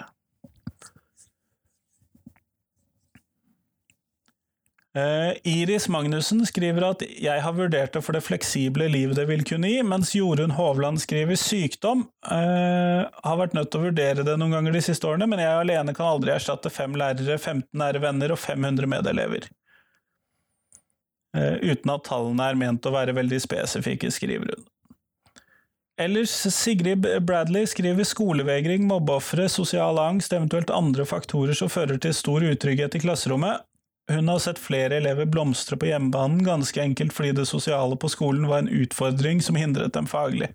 [4.91, 9.45] Uh, Iris Magnussen skriver at 'jeg har vurdert det for det fleksible livet det vil
[9.47, 12.09] kunne gi', mens Jorunn Hovland skriver 'sykdom'.
[12.27, 15.47] Uh, har vært nødt til å vurdere det noen ganger de siste årene, men jeg
[15.47, 19.47] alene kan aldri erstatte fem lærere, 15 nære venner og 500 medelever.
[21.39, 24.67] Uh, uten at tallene er ment å være veldig spesifikke, skriver hun.
[26.01, 32.43] Ellers Sigrid Bradley skriver skolevegring, mobbeofre, sosial angst, eventuelt andre faktorer som fører til stor
[32.43, 33.61] utrygghet i klasserommet,
[34.11, 38.49] hun har sett flere elever blomstre på hjemmebanen, ganske enkelt fordi det sosiale på skolen
[38.51, 40.51] var en utfordring som hindret dem faglig.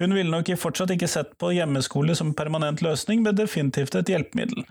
[0.00, 4.64] Hun ville nok fortsatt ikke sett på hjemmeskole som permanent løsning, men definitivt et hjelpemiddel.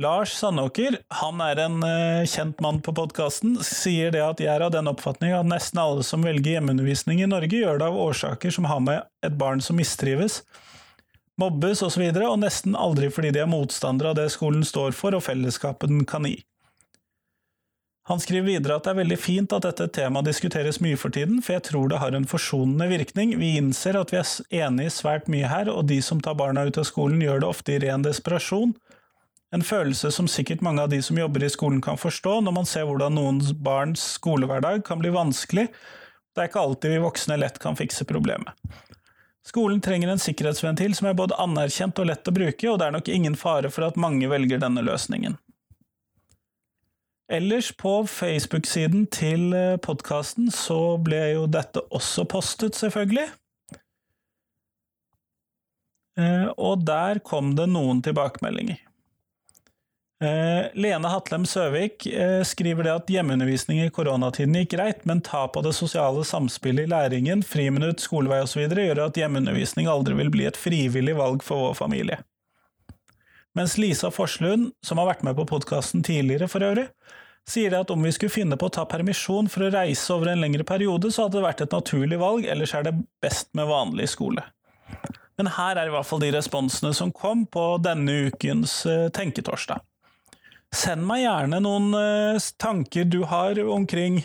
[0.00, 4.64] Lars Sandåker, han er en uh, kjent mann på podkasten, sier det at jeg er
[4.64, 8.54] av den oppfatning at nesten alle som velger hjemmeundervisning i Norge, gjør det av årsaker
[8.54, 10.40] som har med et barn som mistrives,
[11.40, 15.16] mobbes osv., og, og nesten aldri fordi de er motstandere av det skolen står for
[15.16, 16.40] og fellesskapet den kan gi.
[18.10, 21.38] Han skriver videre at det er veldig fint at dette temaet diskuteres mye for tiden,
[21.38, 23.36] for jeg tror det har en forsonende virkning.
[23.38, 26.80] Vi innser at vi er enige svært mye her, og de som tar barna ut
[26.82, 28.74] av skolen, gjør det ofte i ren desperasjon.
[29.54, 32.66] En følelse som sikkert mange av de som jobber i skolen kan forstå, når man
[32.66, 35.68] ser hvordan noens barns skolehverdag kan bli vanskelig.
[36.32, 38.56] Det er ikke alltid vi voksne lett kan fikse problemet.
[39.46, 42.94] Skolen trenger en sikkerhetsventil som er både anerkjent og lett å bruke, og det er
[42.94, 45.34] nok ingen fare for at mange velger denne løsningen.
[47.32, 53.30] Ellers, på Facebook-siden til eh, podkasten, så ble jo dette også postet, selvfølgelig.
[56.20, 58.82] Eh, og der kom det noen tilbakemeldinger.
[60.22, 65.56] Eh, Lene Hatlem Søvik eh, skriver det at hjemmeundervisning i koronatiden gikk greit, men tap
[65.58, 68.68] av det sosiale samspillet i læringen, friminutt, skolevei osv.
[68.70, 72.20] gjør at hjemmeundervisning aldri vil bli et frivillig valg for vår familie.
[73.58, 76.86] Mens Lisa Forslund, som har vært med på podkasten tidligere for øvrig,
[77.48, 80.30] sier det at om vi skulle finne på å ta permisjon for å reise over
[80.30, 82.94] en lengre periode, så hadde det vært et naturlig valg, ellers er det
[83.24, 84.46] best med vanlig skole.
[85.40, 89.82] Men her er i hvert fall de responsene som kom på denne ukens eh, Tenketorsdag.
[90.72, 94.22] Send meg gjerne noen uh, tanker du har omkring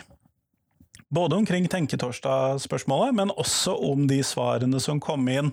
[1.12, 5.52] både omkring Tenketorsdag-spørsmålet, men også om de svarene som kom inn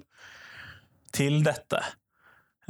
[1.14, 1.82] til dette.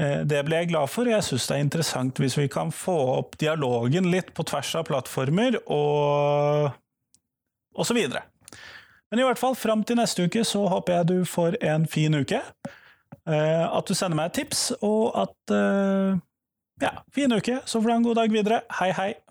[0.01, 1.09] Uh, det ble jeg glad for.
[1.09, 4.89] Jeg syns det er interessant hvis vi kan få opp dialogen litt på tvers av
[4.89, 6.73] plattformer og,
[7.77, 8.25] og så videre.
[9.13, 12.17] Men i hvert fall, fram til neste uke så håper jeg du får en fin
[12.17, 12.41] uke.
[13.29, 15.57] Uh, at du sender meg et tips, og at
[16.81, 18.61] ja, fin uke, så får du ha en god dag videre.
[18.81, 19.24] Hei, hei!